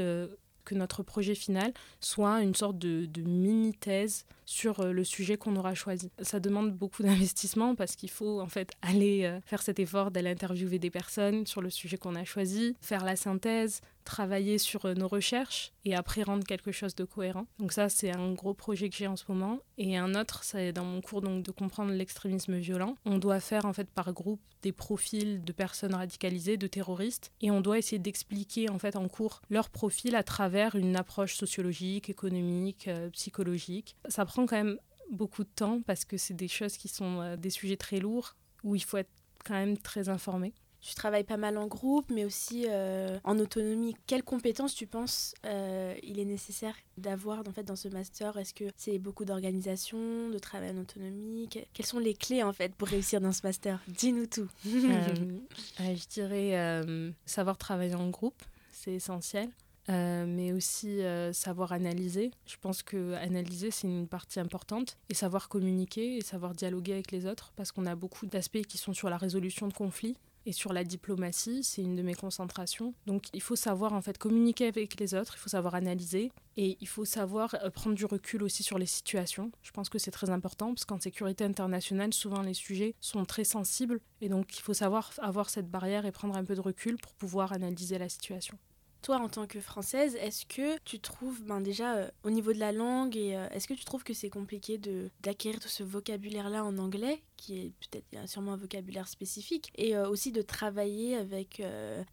que 0.65 0.75
notre 0.75 1.03
projet 1.03 1.35
final 1.35 1.73
soit 2.01 2.43
une 2.43 2.55
sorte 2.55 2.79
de, 2.79 3.09
mini-thèse 3.23 4.25
sur 4.45 4.81
euh, 4.81 4.93
le 4.93 5.05
sujet 5.05 5.37
qu'on 5.37 5.57
aura 5.57 5.75
choisi. 5.75 6.11
Ça 6.21 6.41
demande 6.41 6.73
beaucoup 6.73 7.03
d'investissement 7.05 7.75
parce 7.75 7.97
qu'il 7.97 8.11
faut 8.11 8.41
en 8.41 8.49
fait 8.49 8.71
aller 8.83 9.25
euh, 9.25 9.41
faire 9.45 9.63
cet 9.63 9.79
effort 9.79 10.11
d'aller 10.11 10.31
interviewer 10.31 10.79
des 10.79 10.91
personnes 10.91 11.47
sur 11.47 11.61
le 11.61 11.71
sujet 11.71 11.97
qu'on 11.97 12.15
a 12.15 12.25
choisi, 12.25 12.77
faire 12.81 13.05
la 13.05 13.17
synthèse, 13.17 13.81
travailler 14.05 14.59
sur 14.59 14.85
euh, 14.85 14.95
nos 14.95 15.09
recherches 15.09 15.73
et 15.85 15.95
après 15.95 16.23
rendre 16.23 16.45
quelque 16.45 16.73
chose 16.73 16.95
de 16.95 17.05
cohérent. 17.05 17.47
Donc 17.59 17.73
ça, 17.73 17.89
c'est 17.89 18.15
un 18.15 18.33
gros 18.33 18.55
projet 18.55 18.89
que 18.89 18.97
j'ai 18.97 19.07
en 19.07 19.17
ce 19.17 19.25
moment. 19.29 19.61
Et 19.79 19.97
un 19.97 20.15
autre, 20.15 20.45
c'est 20.45 20.73
dans 20.73 20.85
mon 20.85 21.01
cours 21.01 21.23
donc, 21.23 21.43
de 21.43 21.51
comprendre 21.51 21.93
l'extrémisme 21.93 22.57
violent. 22.57 22.97
On 23.05 23.19
doit 23.19 23.41
faire 23.41 23.65
en 23.65 23.73
fait 23.73 23.91
par 23.91 24.13
groupe 24.13 24.41
des 24.63 24.73
profils 24.73 25.45
de 25.45 25.53
personnes 25.53 25.95
radicalisées, 25.95 26.57
de 26.57 26.67
terroristes, 26.67 27.31
et 27.43 27.51
on 27.51 27.61
doit 27.61 27.77
essayer 27.77 27.99
d'expliquer 27.99 28.71
en 28.71 28.79
fait 28.79 28.97
en 28.97 29.09
cours 29.09 29.43
leur 29.51 29.69
profil 29.69 30.17
à 30.17 30.23
travers 30.23 30.75
une 30.75 30.97
approche 30.97 31.35
sociologique, 31.35 32.09
économique, 32.09 32.89
psychologique. 33.13 33.97
Prend 34.35 34.47
quand 34.47 34.57
même 34.57 34.79
beaucoup 35.13 35.45
de 35.45 35.49
temps 35.55 35.81
parce 35.87 36.05
que 36.05 36.17
c'est 36.17 36.35
des 36.35 36.49
choses 36.49 36.77
qui 36.77 36.89
sont 36.89 37.21
euh, 37.21 37.37
des 37.37 37.51
sujets 37.51 37.77
très 37.77 38.01
lourds 38.01 38.35
où 38.65 38.75
il 38.75 38.83
faut 38.83 38.97
être 38.97 39.11
quand 39.45 39.55
même 39.55 39.79
très 39.79 40.09
informé 40.09 40.53
tu 40.81 40.95
travailles 40.95 41.25
pas 41.25 41.39
mal 41.39 41.57
en 41.57 41.67
groupe, 41.67 42.11
mais 42.11 42.27
aussi 42.27 42.67
euh, 42.69 43.19
en 43.25 43.39
autonomie. 43.39 43.97
Quelles 44.07 44.23
compétences 44.23 44.75
tu 44.75 44.87
penses 44.87 45.35
euh, 45.47 45.95
il 46.03 46.21
est 46.21 46.27
nécessaire 46.27 46.75
d'avoir 46.99 47.39
en 47.39 47.53
fait, 47.53 47.63
dans 47.63 47.75
ce 47.75 47.89
master? 47.89 48.37
Est-ce 48.37 48.53
que 48.53 48.65
c'est 48.77 48.99
beaucoup 48.99 49.25
d'organisation, 49.25 50.29
de 50.29 50.39
travail 50.39 50.73
en 50.73 50.83
autonomie? 50.83 51.49
Quelles 51.49 51.87
sont 51.87 51.99
les 51.99 52.13
clés 52.13 52.43
en 52.43 52.53
fait 52.53 52.75
pour 52.75 52.89
réussir 52.89 53.23
dans 53.23 53.33
ce 53.33 53.41
master? 53.45 53.81
Dis-nous 53.89 54.27
tout. 54.27 54.51
Euh, 54.67 55.95
je 55.97 56.07
dirais 56.07 57.15
savoir 57.25 57.57
travailler 57.57 57.95
en 57.95 58.11
groupe, 58.11 58.43
c'est 58.71 58.93
essentiel. 58.93 59.49
Mais 59.89 60.53
aussi 60.53 61.01
savoir 61.33 61.73
analyser. 61.73 62.31
Je 62.47 62.57
pense 62.61 62.83
que 62.83 63.15
analyser, 63.15 63.71
c'est 63.71 63.87
une 63.87 64.09
partie 64.09 64.41
importante. 64.41 64.97
Et 65.09 65.15
savoir 65.15 65.49
communiquer 65.49 66.17
et 66.17 66.23
savoir 66.23 66.55
dialoguer 66.55 66.95
avec 66.95 67.13
les 67.13 67.27
autres, 67.27 67.53
parce 67.57 67.73
qu'on 67.73 67.87
a 67.87 67.95
beaucoup 67.95 68.27
d'aspects 68.27 68.63
qui 68.63 68.79
sont 68.79 68.95
sur 68.95 69.11
la 69.11 69.17
résolution 69.17 69.69
de 69.69 69.73
conflits 69.73 70.17
et 70.47 70.53
sur 70.53 70.73
la 70.73 70.85
diplomatie, 70.85 71.65
c'est 71.65 71.83
une 71.83 71.97
de 71.97 72.03
mes 72.03 72.15
concentrations. 72.15 72.95
Donc 73.07 73.25
il 73.33 73.41
faut 73.41 73.57
savoir 73.57 73.93
en 73.93 74.03
fait 74.03 74.19
communiquer 74.19 74.67
avec 74.67 75.01
les 75.01 75.15
autres, 75.15 75.35
il 75.37 75.39
faut 75.39 75.49
savoir 75.49 75.75
analyser 75.75 76.33
et 76.57 76.77
il 76.81 76.89
faut 76.89 77.05
savoir 77.05 77.55
euh, 77.63 77.71
prendre 77.71 77.97
du 77.97 78.05
recul 78.05 78.43
aussi 78.43 78.63
sur 78.63 78.79
les 78.79 78.87
situations. 78.87 79.51
Je 79.63 79.71
pense 79.71 79.89
que 79.89 79.99
c'est 79.99 80.11
très 80.11 80.31
important 80.31 80.75
parce 80.75 80.85
qu'en 80.85 81.01
sécurité 81.01 81.45
internationale, 81.45 82.13
souvent 82.13 82.43
les 82.43 82.55
sujets 82.55 82.95
sont 83.01 83.25
très 83.25 83.45
sensibles 83.45 84.01
et 84.21 84.29
donc 84.29 84.59
il 84.59 84.61
faut 84.61 84.75
savoir 84.75 85.13
avoir 85.19 85.49
cette 85.51 85.71
barrière 85.71 86.05
et 86.07 86.13
prendre 86.13 86.37
un 86.37 86.45
peu 86.45 86.55
de 86.55 86.61
recul 86.61 86.99
pour 86.99 87.15
pouvoir 87.15 87.53
analyser 87.53 87.99
la 87.99 88.09
situation. 88.09 88.59
Toi, 89.05 89.19
en 89.19 89.29
tant 89.29 89.47
que 89.47 89.61
française, 89.61 90.17
est-ce 90.17 90.47
que 90.47 90.79
tu 90.87 90.99
trouves, 90.99 91.43
ben 91.45 91.61
déjà 91.61 91.97
euh, 91.97 92.11
au 92.23 92.31
niveau 92.31 92.55
de 92.55 92.59
la 92.59 92.73
langue, 92.73 93.19
et 93.19 93.37
euh, 93.37 93.47
est-ce 93.51 93.69
que 93.69 93.75
tu 93.75 93.85
trouves 93.85 94.03
que 94.03 94.15
c'est 94.15 94.31
compliqué 94.31 94.79
de 94.79 95.11
d'acquérir 95.21 95.61
tout 95.61 95.69
ce 95.69 95.83
vocabulaire-là 95.83 96.65
en 96.65 96.79
anglais, 96.79 97.23
qui 97.37 97.59
est 97.59 97.73
peut-être 97.81 98.27
sûrement 98.27 98.55
un 98.55 98.57
vocabulaire 98.57 99.07
spécifique, 99.07 99.71
et 99.77 99.95
euh, 99.95 100.09
aussi 100.09 100.33
de 100.33 100.41
travailler 100.41 101.17
avec 101.17 101.63